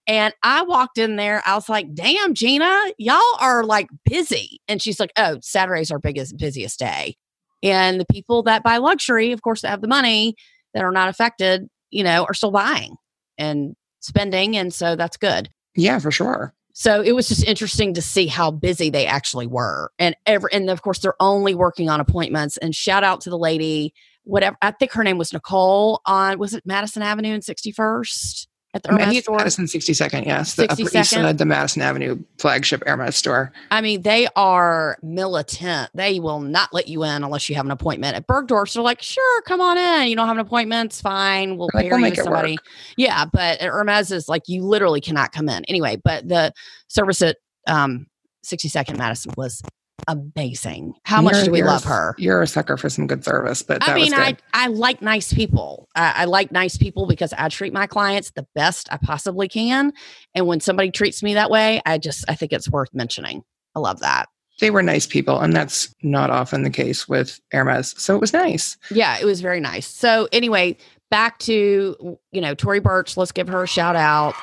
And 0.08 0.32
I 0.44 0.62
walked 0.62 0.98
in 0.98 1.16
there. 1.16 1.42
I 1.44 1.56
was 1.56 1.68
like, 1.68 1.92
damn, 1.92 2.34
Gina, 2.34 2.92
y'all 2.96 3.20
are 3.40 3.64
like 3.64 3.88
busy. 4.04 4.60
And 4.68 4.80
she's 4.80 5.00
like, 5.00 5.12
oh, 5.16 5.38
Saturday's 5.42 5.90
our 5.90 5.98
biggest, 5.98 6.36
busiest 6.36 6.78
day. 6.78 7.16
And 7.60 7.98
the 7.98 8.06
people 8.06 8.44
that 8.44 8.62
buy 8.62 8.76
luxury, 8.76 9.32
of 9.32 9.42
course, 9.42 9.62
that 9.62 9.70
have 9.70 9.80
the 9.80 9.88
money 9.88 10.36
that 10.74 10.84
are 10.84 10.92
not 10.92 11.08
affected, 11.08 11.66
you 11.90 12.04
know, 12.04 12.24
are 12.24 12.34
still 12.34 12.52
buying. 12.52 12.94
And 13.36 13.74
spending. 14.06 14.56
And 14.56 14.72
so 14.72 14.96
that's 14.96 15.16
good. 15.16 15.48
Yeah, 15.74 15.98
for 15.98 16.10
sure. 16.10 16.54
So 16.78 17.00
it 17.00 17.12
was 17.12 17.26
just 17.26 17.42
interesting 17.42 17.94
to 17.94 18.02
see 18.02 18.26
how 18.26 18.50
busy 18.50 18.90
they 18.90 19.06
actually 19.06 19.46
were. 19.46 19.92
And 19.98 20.14
ever 20.26 20.46
and 20.52 20.68
of 20.68 20.82
course 20.82 20.98
they're 20.98 21.16
only 21.20 21.54
working 21.54 21.88
on 21.88 22.00
appointments. 22.00 22.58
And 22.58 22.74
shout 22.74 23.02
out 23.02 23.22
to 23.22 23.30
the 23.30 23.38
lady, 23.38 23.94
whatever 24.24 24.58
I 24.60 24.72
think 24.72 24.92
her 24.92 25.02
name 25.02 25.16
was 25.16 25.32
Nicole 25.32 26.02
on 26.04 26.38
was 26.38 26.52
it 26.52 26.64
Madison 26.66 27.00
Avenue 27.00 27.32
and 27.32 27.42
61st? 27.42 28.46
At 28.76 28.82
the 28.84 28.90
Hermes 28.90 29.22
store. 29.24 29.36
Madison 29.38 29.64
62nd, 29.64 30.24
yes. 30.26 30.54
The 30.54 30.68
62nd? 30.68 30.70
Upper 30.86 30.98
East 30.98 31.10
Side, 31.10 31.38
the 31.38 31.44
Madison 31.44 31.82
Avenue 31.82 32.18
flagship 32.38 32.82
Hermes 32.86 33.16
store. 33.16 33.52
I 33.70 33.80
mean, 33.80 34.02
they 34.02 34.28
are 34.36 34.96
militant. 35.02 35.90
They 35.94 36.20
will 36.20 36.40
not 36.40 36.72
let 36.72 36.86
you 36.88 37.02
in 37.04 37.24
unless 37.24 37.48
you 37.48 37.56
have 37.56 37.64
an 37.64 37.72
appointment. 37.72 38.16
At 38.16 38.26
Bergdorf's, 38.26 38.74
they're 38.74 38.82
like, 38.82 39.02
sure, 39.02 39.42
come 39.42 39.60
on 39.60 39.76
in. 39.76 40.08
You 40.08 40.16
don't 40.16 40.28
have 40.28 40.36
an 40.36 40.46
appointment, 40.46 40.92
it's 40.92 41.00
fine. 41.00 41.56
We'll 41.56 41.68
Like, 41.74 41.84
pair 41.86 41.92
we'll 41.92 42.00
you 42.00 42.04
make 42.04 42.18
it 42.18 42.24
somebody. 42.24 42.52
work. 42.52 42.64
Yeah, 42.96 43.24
but 43.24 43.60
at 43.60 43.68
Hermes 43.68 44.12
is 44.12 44.28
like 44.28 44.42
you 44.46 44.62
literally 44.62 45.00
cannot 45.00 45.32
come 45.32 45.48
in. 45.48 45.64
Anyway, 45.64 46.00
but 46.04 46.28
the 46.28 46.52
service 46.88 47.22
at 47.22 47.36
um 47.66 48.06
62nd 48.44 48.96
Madison 48.96 49.32
was 49.36 49.60
amazing. 50.08 50.94
How 51.04 51.22
much 51.22 51.34
You're- 51.34 51.44
do 51.46 51.50
we 51.52 51.62
love 51.62 51.84
her? 51.84 52.14
You're 52.18 52.42
a 52.42 52.46
sucker 52.46 52.76
for 52.76 52.88
some 52.88 53.06
good 53.06 53.24
service, 53.24 53.62
but 53.62 53.80
that 53.80 53.88
I 53.90 53.94
mean, 53.94 54.14
I. 54.14 54.36
I 54.54 54.68
like 54.68 55.02
nice 55.02 55.32
people. 55.32 55.88
I, 55.94 56.12
I 56.16 56.24
like 56.26 56.52
nice 56.52 56.76
people 56.76 57.06
because 57.06 57.32
I 57.32 57.48
treat 57.48 57.72
my 57.72 57.86
clients 57.86 58.30
the 58.32 58.46
best 58.54 58.88
I 58.92 58.96
possibly 58.98 59.48
can. 59.48 59.92
And 60.34 60.46
when 60.46 60.60
somebody 60.60 60.90
treats 60.90 61.22
me 61.22 61.34
that 61.34 61.50
way, 61.50 61.80
I 61.86 61.98
just 61.98 62.24
I 62.28 62.34
think 62.34 62.52
it's 62.52 62.70
worth 62.70 62.90
mentioning. 62.94 63.42
I 63.74 63.80
love 63.80 64.00
that. 64.00 64.28
they 64.60 64.70
were 64.70 64.82
nice 64.82 65.06
people, 65.06 65.38
and 65.40 65.52
that's 65.52 65.94
not 66.02 66.30
often 66.30 66.62
the 66.62 66.70
case 66.70 67.06
with 67.06 67.38
Hermes. 67.52 67.94
So 68.02 68.14
it 68.14 68.20
was 68.20 68.32
nice. 68.32 68.76
Yeah, 68.90 69.18
it 69.20 69.24
was 69.26 69.40
very 69.42 69.60
nice. 69.60 69.86
So 69.86 70.28
anyway, 70.32 70.76
back 71.10 71.38
to 71.40 72.18
you 72.32 72.40
know 72.40 72.54
Tory 72.54 72.80
Burch. 72.80 73.16
Let's 73.16 73.32
give 73.32 73.48
her 73.48 73.62
a 73.62 73.66
shout 73.66 73.96
out. 73.96 74.34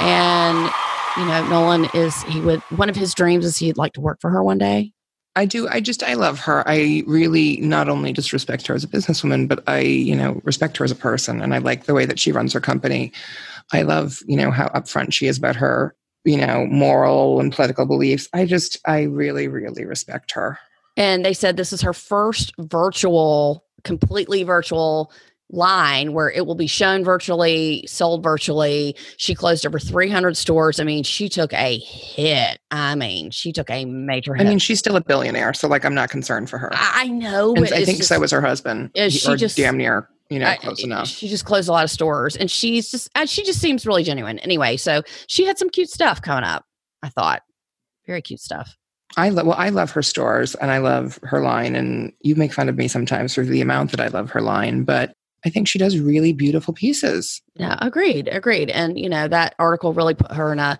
And 0.00 0.70
you 1.16 1.24
know 1.24 1.46
Nolan 1.48 1.88
is 1.94 2.22
he 2.24 2.40
would 2.40 2.60
one 2.70 2.88
of 2.88 2.96
his 2.96 3.14
dreams 3.14 3.44
is 3.44 3.56
he'd 3.56 3.76
like 3.76 3.92
to 3.94 4.00
work 4.00 4.20
for 4.20 4.30
her 4.30 4.42
one 4.42 4.58
day. 4.58 4.92
I 5.36 5.44
do. 5.46 5.68
I 5.68 5.80
just, 5.80 6.02
I 6.02 6.14
love 6.14 6.40
her. 6.40 6.64
I 6.66 7.04
really 7.06 7.58
not 7.60 7.88
only 7.88 8.12
just 8.12 8.32
respect 8.32 8.66
her 8.66 8.74
as 8.74 8.82
a 8.82 8.88
businesswoman, 8.88 9.46
but 9.46 9.62
I, 9.68 9.78
you 9.78 10.16
know, 10.16 10.40
respect 10.42 10.76
her 10.78 10.84
as 10.84 10.90
a 10.90 10.96
person. 10.96 11.40
And 11.40 11.54
I 11.54 11.58
like 11.58 11.84
the 11.84 11.94
way 11.94 12.04
that 12.04 12.18
she 12.18 12.32
runs 12.32 12.52
her 12.52 12.60
company. 12.60 13.12
I 13.72 13.82
love, 13.82 14.20
you 14.26 14.36
know, 14.36 14.50
how 14.50 14.68
upfront 14.68 15.12
she 15.12 15.28
is 15.28 15.38
about 15.38 15.54
her, 15.56 15.94
you 16.24 16.36
know, 16.36 16.66
moral 16.66 17.38
and 17.38 17.52
political 17.52 17.86
beliefs. 17.86 18.28
I 18.32 18.44
just, 18.44 18.78
I 18.86 19.02
really, 19.02 19.46
really 19.46 19.84
respect 19.84 20.32
her. 20.32 20.58
And 20.96 21.24
they 21.24 21.32
said 21.32 21.56
this 21.56 21.72
is 21.72 21.80
her 21.82 21.94
first 21.94 22.52
virtual, 22.58 23.64
completely 23.84 24.42
virtual 24.42 25.12
line 25.52 26.12
where 26.12 26.30
it 26.30 26.46
will 26.46 26.54
be 26.54 26.66
shown 26.66 27.04
virtually, 27.04 27.84
sold 27.86 28.22
virtually. 28.22 28.94
She 29.16 29.34
closed 29.34 29.66
over 29.66 29.78
300 29.78 30.36
stores. 30.36 30.78
I 30.80 30.84
mean, 30.84 31.02
she 31.02 31.28
took 31.28 31.52
a 31.52 31.78
hit. 31.78 32.58
I 32.70 32.94
mean, 32.94 33.30
she 33.30 33.52
took 33.52 33.68
a 33.70 33.84
major 33.84 34.34
hit. 34.34 34.46
I 34.46 34.48
mean, 34.48 34.58
she's 34.58 34.78
still 34.78 34.96
a 34.96 35.00
billionaire. 35.00 35.52
So, 35.54 35.68
like, 35.68 35.84
I'm 35.84 35.94
not 35.94 36.10
concerned 36.10 36.48
for 36.50 36.58
her. 36.58 36.70
I 36.72 37.08
know, 37.08 37.54
And 37.54 37.64
but 37.64 37.72
I 37.72 37.84
think 37.84 37.98
just- 37.98 38.08
so 38.08 38.18
was 38.20 38.30
her 38.30 38.40
husband. 38.40 38.90
Yeah, 38.94 39.04
He- 39.04 39.18
she 39.18 39.34
just- 39.36 39.56
damn 39.56 39.76
near, 39.76 40.08
you 40.28 40.38
know, 40.38 40.46
I- 40.46 40.56
close 40.56 40.80
eh, 40.80 40.86
enough. 40.86 41.08
She 41.08 41.28
just 41.28 41.44
closed 41.44 41.68
a 41.68 41.72
lot 41.72 41.84
of 41.84 41.90
stores, 41.90 42.36
and 42.36 42.50
she's 42.50 42.90
just 42.90 43.08
she 43.26 43.42
just 43.44 43.60
seems 43.60 43.84
really 43.86 44.04
genuine. 44.04 44.38
Anyway, 44.40 44.76
so 44.76 45.02
she 45.26 45.44
had 45.44 45.58
some 45.58 45.70
cute 45.70 45.90
stuff 45.90 46.22
coming 46.22 46.44
up. 46.44 46.64
I 47.02 47.08
thought 47.08 47.42
very 48.06 48.22
cute 48.22 48.40
stuff. 48.40 48.76
I 49.16 49.30
love 49.30 49.46
well, 49.46 49.56
I 49.58 49.70
love 49.70 49.90
her 49.92 50.02
stores 50.02 50.54
and 50.54 50.70
I 50.70 50.78
love 50.78 51.18
her 51.24 51.40
line. 51.42 51.74
And 51.74 52.12
you 52.20 52.36
make 52.36 52.52
fun 52.52 52.68
of 52.68 52.76
me 52.76 52.86
sometimes 52.86 53.34
for 53.34 53.44
the 53.44 53.60
amount 53.60 53.90
that 53.90 54.00
I 54.00 54.06
love 54.06 54.30
her 54.30 54.40
line, 54.40 54.84
but 54.84 55.12
I 55.44 55.50
think 55.50 55.68
she 55.68 55.78
does 55.78 55.98
really 55.98 56.32
beautiful 56.32 56.74
pieces. 56.74 57.40
Yeah, 57.54 57.76
agreed, 57.80 58.28
agreed. 58.28 58.70
And 58.70 58.98
you 58.98 59.08
know 59.08 59.28
that 59.28 59.54
article 59.58 59.92
really 59.92 60.14
put 60.14 60.32
her 60.32 60.52
in 60.52 60.58
a 60.58 60.78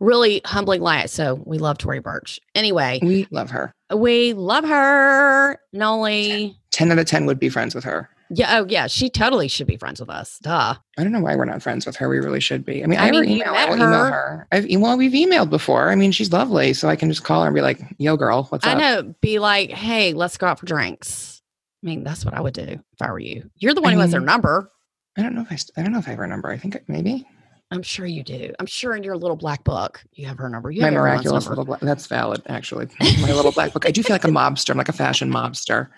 really 0.00 0.40
humbling 0.44 0.82
light. 0.82 1.10
So 1.10 1.42
we 1.46 1.58
love 1.58 1.78
Tory 1.78 2.00
Burch. 2.00 2.40
Anyway, 2.54 2.98
We 3.02 3.26
love 3.30 3.50
her. 3.50 3.72
we 3.94 4.32
love 4.32 4.64
her. 4.64 5.58
Nolly. 5.72 6.56
10 6.72 6.90
out 6.92 6.98
of 6.98 7.06
10 7.06 7.26
would 7.26 7.38
be 7.38 7.48
friends 7.48 7.74
with 7.74 7.84
her. 7.84 8.08
Yeah, 8.34 8.60
oh 8.60 8.66
yeah, 8.66 8.86
she 8.86 9.10
totally 9.10 9.46
should 9.46 9.66
be 9.66 9.76
friends 9.76 10.00
with 10.00 10.08
us. 10.08 10.38
Duh. 10.40 10.74
I 10.96 11.02
don't 11.02 11.12
know 11.12 11.20
why 11.20 11.36
we're 11.36 11.44
not 11.44 11.62
friends 11.62 11.84
with 11.84 11.96
her. 11.96 12.08
We 12.08 12.18
really 12.18 12.40
should 12.40 12.64
be. 12.64 12.82
I 12.82 12.86
mean, 12.86 12.98
I 12.98 13.08
I, 13.08 13.10
mean, 13.10 13.24
email, 13.26 13.52
I 13.54 13.66
will 13.66 13.74
email 13.76 13.88
her. 13.90 14.10
her. 14.10 14.48
I've 14.50 14.66
well, 14.80 14.96
we've 14.96 15.12
emailed 15.12 15.50
before. 15.50 15.90
I 15.90 15.96
mean, 15.96 16.12
she's 16.12 16.32
lovely, 16.32 16.72
so 16.72 16.88
I 16.88 16.96
can 16.96 17.10
just 17.10 17.24
call 17.24 17.42
her 17.42 17.48
and 17.48 17.54
be 17.54 17.60
like, 17.60 17.82
"Yo, 17.98 18.16
girl, 18.16 18.44
what's 18.44 18.64
I 18.66 18.70
up?" 18.72 18.76
I 18.78 18.80
know. 18.80 19.14
Be 19.20 19.38
like, 19.38 19.70
hey, 19.70 20.14
let's 20.14 20.38
go 20.38 20.46
out 20.46 20.58
for 20.58 20.64
drinks. 20.64 21.41
I 21.82 21.86
mean, 21.86 22.04
that's 22.04 22.24
what 22.24 22.34
I 22.34 22.40
would 22.40 22.54
do 22.54 22.62
if 22.62 23.02
I 23.02 23.10
were 23.10 23.18
you. 23.18 23.50
You're 23.56 23.74
the 23.74 23.80
one 23.82 23.92
I 23.92 23.94
who 23.94 24.00
has 24.00 24.10
their 24.12 24.20
mean- 24.20 24.26
number. 24.26 24.70
I 25.16 25.22
don't 25.22 25.34
know 25.34 25.42
if 25.42 25.52
I. 25.52 25.80
I 25.80 25.82
don't 25.82 25.92
know 25.92 25.98
if 25.98 26.06
I 26.06 26.10
have 26.12 26.18
her 26.18 26.26
number. 26.26 26.50
I 26.50 26.56
think 26.56 26.80
maybe 26.88 27.26
I'm 27.70 27.82
sure 27.82 28.06
you 28.06 28.22
do. 28.22 28.52
I'm 28.58 28.66
sure 28.66 28.94
in 28.94 29.02
your 29.02 29.16
little 29.16 29.36
black 29.36 29.62
book 29.64 30.02
you 30.12 30.26
have 30.26 30.38
her 30.38 30.48
number. 30.48 30.70
You 30.70 30.80
my 30.82 30.90
miraculous 30.90 31.46
little. 31.48 31.64
Black, 31.64 31.80
that's 31.80 32.06
valid, 32.06 32.42
actually. 32.46 32.88
my 33.00 33.32
little 33.32 33.52
black 33.52 33.72
book. 33.72 33.86
I 33.86 33.90
do 33.90 34.02
feel 34.02 34.14
like 34.14 34.24
a 34.24 34.28
mobster. 34.28 34.70
I'm 34.70 34.78
like 34.78 34.88
a 34.88 34.92
fashion 34.92 35.30
mobster. 35.30 35.88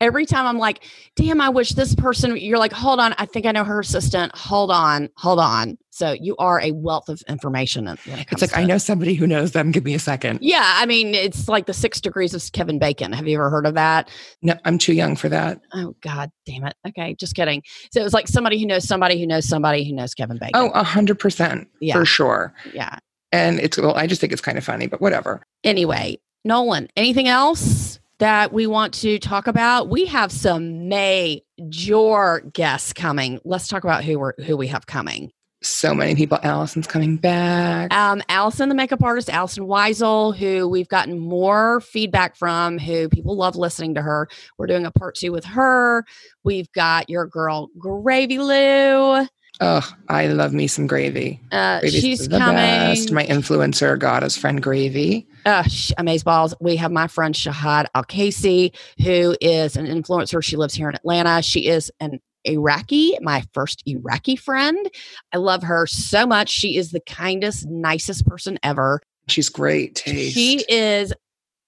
Every 0.00 0.26
time 0.26 0.46
I'm 0.46 0.58
like, 0.58 0.84
damn, 1.16 1.40
I 1.40 1.48
wish 1.48 1.70
this 1.70 1.94
person. 1.94 2.36
You're 2.36 2.58
like, 2.58 2.72
hold 2.72 3.00
on, 3.00 3.14
I 3.18 3.26
think 3.26 3.46
I 3.46 3.52
know 3.52 3.64
her 3.64 3.80
assistant. 3.80 4.34
Hold 4.36 4.70
on, 4.70 5.08
hold 5.16 5.40
on. 5.40 5.78
So 5.94 6.10
you 6.10 6.34
are 6.38 6.60
a 6.60 6.72
wealth 6.72 7.08
of 7.08 7.22
information. 7.28 7.86
it 7.86 8.00
It's 8.06 8.42
like 8.42 8.56
I 8.56 8.64
know 8.64 8.78
somebody 8.78 9.14
who 9.14 9.28
knows 9.28 9.52
them. 9.52 9.70
Give 9.70 9.84
me 9.84 9.94
a 9.94 10.00
second. 10.00 10.40
Yeah, 10.42 10.74
I 10.76 10.86
mean, 10.86 11.14
it's 11.14 11.46
like 11.48 11.66
the 11.66 11.72
six 11.72 12.00
degrees 12.00 12.34
of 12.34 12.42
Kevin 12.50 12.80
Bacon. 12.80 13.12
Have 13.12 13.28
you 13.28 13.36
ever 13.36 13.48
heard 13.48 13.64
of 13.64 13.74
that? 13.74 14.10
No, 14.42 14.54
I'm 14.64 14.76
too 14.76 14.92
young 14.92 15.14
for 15.14 15.28
that. 15.28 15.60
Oh 15.72 15.94
God, 16.00 16.32
damn 16.46 16.64
it. 16.64 16.74
Okay, 16.88 17.14
just 17.14 17.36
kidding. 17.36 17.62
So 17.92 18.00
it 18.00 18.02
was 18.02 18.12
like 18.12 18.26
somebody 18.26 18.58
who 18.58 18.66
knows 18.66 18.88
somebody 18.88 19.20
who 19.20 19.26
knows 19.26 19.48
somebody 19.48 19.88
who 19.88 19.94
knows 19.94 20.14
Kevin 20.14 20.36
oh, 20.36 20.40
Bacon. 20.40 20.52
Oh, 20.54 20.70
a 20.70 20.82
hundred 20.82 21.20
percent 21.20 21.68
Yeah. 21.80 21.94
for 21.94 22.04
sure. 22.04 22.52
yeah. 22.72 22.98
And 23.30 23.60
it's 23.60 23.78
well, 23.78 23.94
I 23.94 24.08
just 24.08 24.20
think 24.20 24.32
it's 24.32 24.42
kind 24.42 24.58
of 24.58 24.64
funny, 24.64 24.88
but 24.88 25.00
whatever. 25.00 25.44
Anyway, 25.62 26.18
Nolan, 26.44 26.88
anything 26.96 27.28
else 27.28 28.00
that 28.18 28.52
we 28.52 28.66
want 28.66 28.94
to 28.94 29.20
talk 29.20 29.46
about? 29.46 29.88
We 29.88 30.06
have 30.06 30.32
some 30.32 30.88
major 30.88 32.40
guests 32.52 32.92
coming. 32.92 33.38
Let's 33.44 33.68
talk 33.68 33.84
about 33.84 34.02
who 34.02 34.18
we're 34.18 34.32
who 34.44 34.56
we 34.56 34.66
have 34.66 34.88
coming. 34.88 35.30
So 35.64 35.94
many 35.94 36.14
people. 36.14 36.38
Allyson's 36.42 36.86
coming 36.86 37.16
back. 37.16 37.92
Um, 37.92 38.22
Allyson, 38.28 38.68
the 38.68 38.74
makeup 38.74 39.02
artist, 39.02 39.30
Allyson 39.30 39.64
Wisel, 39.64 40.36
who 40.36 40.68
we've 40.68 40.88
gotten 40.88 41.18
more 41.18 41.80
feedback 41.80 42.36
from, 42.36 42.78
who 42.78 43.08
people 43.08 43.34
love 43.36 43.56
listening 43.56 43.94
to 43.94 44.02
her. 44.02 44.28
We're 44.58 44.66
doing 44.66 44.84
a 44.84 44.90
part 44.90 45.14
two 45.14 45.32
with 45.32 45.44
her. 45.46 46.04
We've 46.42 46.70
got 46.72 47.08
your 47.08 47.26
girl 47.26 47.70
Gravy 47.78 48.38
Lou. 48.38 49.26
Oh, 49.60 49.88
I 50.08 50.26
love 50.26 50.52
me 50.52 50.66
some 50.66 50.86
gravy. 50.86 51.40
Uh, 51.52 51.78
Gravy's 51.80 52.00
she's 52.00 52.28
the 52.28 52.38
coming. 52.38 52.56
best. 52.56 53.12
My 53.12 53.24
influencer 53.24 53.96
goddess 53.98 54.36
friend 54.36 54.60
Gravy. 54.60 55.28
uh, 55.46 55.62
sh- 55.62 55.92
balls. 56.24 56.54
We 56.60 56.74
have 56.76 56.90
my 56.90 57.06
friend 57.06 57.34
Shahad 57.34 57.86
AlQaysi, 57.94 58.74
who 59.02 59.36
is 59.40 59.76
an 59.76 59.86
influencer. 59.86 60.42
She 60.42 60.56
lives 60.56 60.74
here 60.74 60.88
in 60.88 60.96
Atlanta. 60.96 61.40
She 61.40 61.68
is 61.68 61.90
an 62.00 62.20
Iraqi, 62.44 63.16
my 63.20 63.44
first 63.52 63.82
Iraqi 63.86 64.36
friend. 64.36 64.88
I 65.32 65.38
love 65.38 65.62
her 65.62 65.86
so 65.86 66.26
much. 66.26 66.48
She 66.50 66.76
is 66.76 66.90
the 66.90 67.00
kindest, 67.00 67.66
nicest 67.68 68.26
person 68.26 68.58
ever. 68.62 69.00
She's 69.28 69.48
great 69.48 69.94
taste. 69.94 70.34
She 70.34 70.64
is 70.68 71.12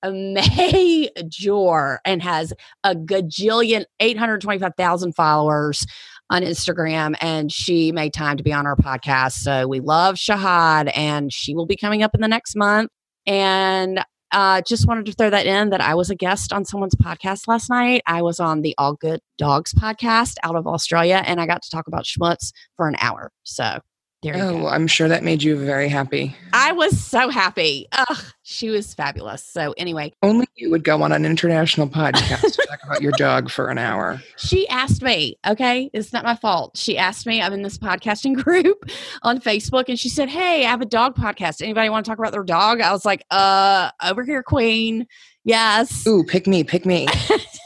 a 0.02 0.12
major 0.12 2.00
and 2.04 2.22
has 2.22 2.52
a 2.84 2.94
gajillion, 2.94 3.84
825,000 4.00 5.14
followers 5.14 5.86
on 6.30 6.42
Instagram. 6.42 7.16
And 7.20 7.50
she 7.50 7.92
made 7.92 8.12
time 8.12 8.36
to 8.36 8.42
be 8.42 8.52
on 8.52 8.66
our 8.66 8.76
podcast. 8.76 9.32
So 9.32 9.66
we 9.66 9.80
love 9.80 10.16
Shahad 10.16 10.90
and 10.94 11.32
she 11.32 11.54
will 11.54 11.66
be 11.66 11.76
coming 11.76 12.02
up 12.02 12.14
in 12.14 12.20
the 12.20 12.28
next 12.28 12.56
month. 12.56 12.90
And 13.26 14.04
uh, 14.36 14.60
just 14.60 14.86
wanted 14.86 15.06
to 15.06 15.12
throw 15.12 15.30
that 15.30 15.46
in 15.46 15.70
that 15.70 15.80
I 15.80 15.94
was 15.94 16.10
a 16.10 16.14
guest 16.14 16.52
on 16.52 16.66
someone's 16.66 16.94
podcast 16.94 17.48
last 17.48 17.70
night. 17.70 18.02
I 18.06 18.20
was 18.20 18.38
on 18.38 18.60
the 18.60 18.74
All 18.76 18.92
Good 18.92 19.20
Dogs 19.38 19.72
podcast 19.72 20.34
out 20.42 20.56
of 20.56 20.66
Australia 20.66 21.22
and 21.26 21.40
I 21.40 21.46
got 21.46 21.62
to 21.62 21.70
talk 21.70 21.86
about 21.86 22.04
schmutz 22.04 22.52
for 22.76 22.86
an 22.86 22.96
hour. 23.00 23.32
So 23.44 23.78
there 24.22 24.34
oh, 24.36 24.60
go. 24.60 24.68
I'm 24.68 24.86
sure 24.86 25.08
that 25.08 25.22
made 25.22 25.42
you 25.42 25.56
very 25.56 25.88
happy. 25.88 26.34
I 26.52 26.72
was 26.72 26.98
so 26.98 27.28
happy. 27.28 27.86
Ugh, 27.92 28.24
she 28.42 28.70
was 28.70 28.94
fabulous. 28.94 29.44
So 29.44 29.74
anyway, 29.76 30.12
Only 30.22 30.46
you 30.56 30.70
would 30.70 30.84
go 30.84 31.02
on 31.02 31.12
an 31.12 31.26
international 31.26 31.86
podcast 31.86 32.40
to 32.40 32.66
talk 32.66 32.78
about 32.84 33.02
your 33.02 33.12
dog 33.12 33.50
for 33.50 33.68
an 33.68 33.78
hour. 33.78 34.22
she 34.38 34.66
asked 34.68 35.02
me, 35.02 35.38
okay, 35.46 35.90
it's 35.92 36.12
not 36.12 36.24
my 36.24 36.34
fault. 36.34 36.76
She 36.76 36.96
asked 36.96 37.26
me, 37.26 37.42
I'm 37.42 37.52
in 37.52 37.62
this 37.62 37.78
podcasting 37.78 38.34
group 38.42 38.88
on 39.22 39.38
Facebook, 39.38 39.84
and 39.88 39.98
she 39.98 40.08
said, 40.08 40.28
Hey, 40.28 40.64
I 40.64 40.70
have 40.70 40.80
a 40.80 40.86
dog 40.86 41.14
podcast. 41.14 41.60
Anybody 41.60 41.88
want 41.90 42.06
to 42.06 42.10
talk 42.10 42.18
about 42.18 42.32
their 42.32 42.42
dog? 42.42 42.80
I 42.80 42.92
was 42.92 43.04
like, 43.04 43.24
uh, 43.30 43.90
over 44.02 44.24
here, 44.24 44.42
Queen. 44.42 45.06
Yes. 45.44 46.06
Ooh, 46.06 46.24
pick 46.24 46.46
me, 46.46 46.64
pick 46.64 46.86
me. 46.86 47.06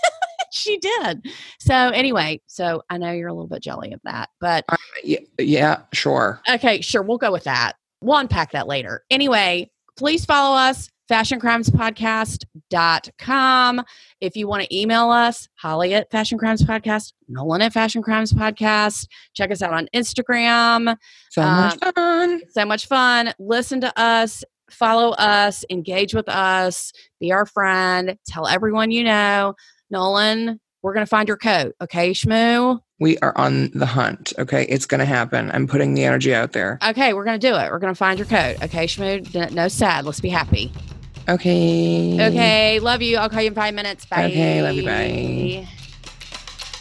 she 0.60 0.78
did. 0.78 1.26
So 1.58 1.74
anyway, 1.74 2.40
so 2.46 2.82
I 2.90 2.98
know 2.98 3.12
you're 3.12 3.28
a 3.28 3.32
little 3.32 3.48
bit 3.48 3.62
jelly 3.62 3.92
of 3.92 4.00
that, 4.04 4.28
but 4.40 4.64
yeah, 5.02 5.18
yeah, 5.38 5.82
sure. 5.92 6.40
okay, 6.50 6.80
sure, 6.80 7.02
we'll 7.02 7.18
go 7.18 7.32
with 7.32 7.44
that. 7.44 7.74
We'll 8.00 8.18
unpack 8.18 8.52
that 8.52 8.66
later. 8.66 9.04
Anyway, 9.10 9.70
please 9.96 10.24
follow 10.24 10.56
us. 10.56 10.88
fashioncrimespodcast.com. 11.10 13.82
If 14.20 14.36
you 14.36 14.48
want 14.48 14.62
to 14.64 14.76
email 14.76 15.10
us, 15.10 15.48
Holly 15.56 15.94
at 15.94 16.10
Fashion 16.10 16.38
Crimes 16.38 16.62
Podcast, 16.62 17.12
Nolan 17.28 17.62
at 17.62 17.72
Fashion 17.72 18.02
Crimes 18.02 18.32
Podcast. 18.32 19.06
Check 19.34 19.50
us 19.50 19.62
out 19.62 19.72
on 19.72 19.88
Instagram. 19.94 20.96
So 21.30 21.42
much 21.42 21.78
Um, 21.82 21.92
fun. 21.94 22.40
So 22.50 22.64
much 22.64 22.86
fun. 22.86 23.32
Listen 23.38 23.80
to 23.82 23.92
us, 24.00 24.44
follow 24.70 25.10
us, 25.12 25.64
engage 25.70 26.14
with 26.14 26.28
us, 26.28 26.92
be 27.20 27.32
our 27.32 27.46
friend, 27.46 28.16
tell 28.26 28.46
everyone 28.46 28.90
you 28.90 29.04
know. 29.04 29.54
Nolan, 29.90 30.61
we're 30.83 30.94
going 30.94 31.05
to 31.05 31.11
find 31.11 31.29
your 31.29 31.37
coat. 31.37 31.74
Okay, 31.81 32.12
Shmoo? 32.12 32.81
We 32.98 33.18
are 33.18 33.37
on 33.37 33.70
the 33.74 33.87
hunt. 33.87 34.33
Okay. 34.38 34.64
It's 34.64 34.87
going 34.87 34.98
to 34.98 35.05
happen. 35.05 35.50
I'm 35.53 35.66
putting 35.66 35.94
the 35.94 36.05
energy 36.05 36.35
out 36.35 36.53
there. 36.53 36.79
Okay, 36.87 37.12
we're 37.14 37.24
going 37.24 37.40
to 37.40 37.46
do 37.48 37.55
it. 37.55 37.70
We're 37.70 37.79
going 37.79 37.92
to 37.92 37.98
find 37.98 38.18
your 38.18 38.26
coat. 38.26 38.62
Okay, 38.62 38.87
Shmoo? 38.87 39.53
No 39.53 39.68
sad. 39.68 40.05
Let's 40.05 40.20
be 40.20 40.29
happy. 40.29 40.72
Okay. 41.29 42.14
Okay, 42.14 42.79
love 42.81 43.03
you. 43.03 43.16
I'll 43.16 43.29
call 43.29 43.40
you 43.42 43.48
in 43.48 43.55
five 43.55 43.74
minutes. 43.74 44.05
Bye. 44.05 44.24
Okay, 44.26 44.62
love 44.62 44.74
you. 44.74 44.85
Bye. 44.85 45.68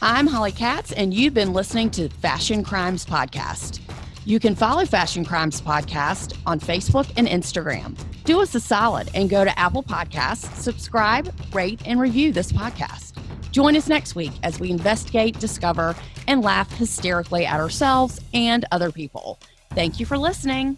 I'm 0.02 0.28
Holly 0.28 0.54
Katz, 0.54 0.94
and 0.94 1.14
you've 1.14 1.34
been 1.34 1.52
listening 1.52 1.90
to 1.92 2.08
Fashion 2.08 2.64
Crimes 2.64 3.06
Podcast. 3.06 3.80
You 4.30 4.40
can 4.40 4.54
follow 4.54 4.86
Fashion 4.86 5.26
Crimes 5.26 5.60
Podcast 5.60 6.38
on 6.46 6.60
Facebook 6.60 7.12
and 7.18 7.28
Instagram. 7.28 7.98
Do 8.26 8.44
us 8.44 8.54
a 8.54 8.60
solid 8.60 9.10
and 9.16 9.28
go 9.28 9.44
to 9.44 9.58
Apple 9.58 9.82
Podcasts, 9.82 10.56
subscribe, 10.56 11.34
rate, 11.52 11.82
and 11.84 12.00
review 12.00 12.32
this 12.32 12.52
podcast. 12.52 13.18
Join 13.50 13.76
us 13.76 13.90
next 13.90 14.14
week 14.14 14.34
as 14.44 14.60
we 14.60 14.70
investigate, 14.70 15.40
discover, 15.40 15.96
and 16.28 16.44
laugh 16.44 16.72
hysterically 16.72 17.44
at 17.48 17.60
ourselves 17.60 18.22
and 18.32 18.66
other 18.72 18.92
people. 18.92 19.40
Thank 19.72 20.00
you 20.00 20.06
for 20.06 20.16
listening. 20.16 20.78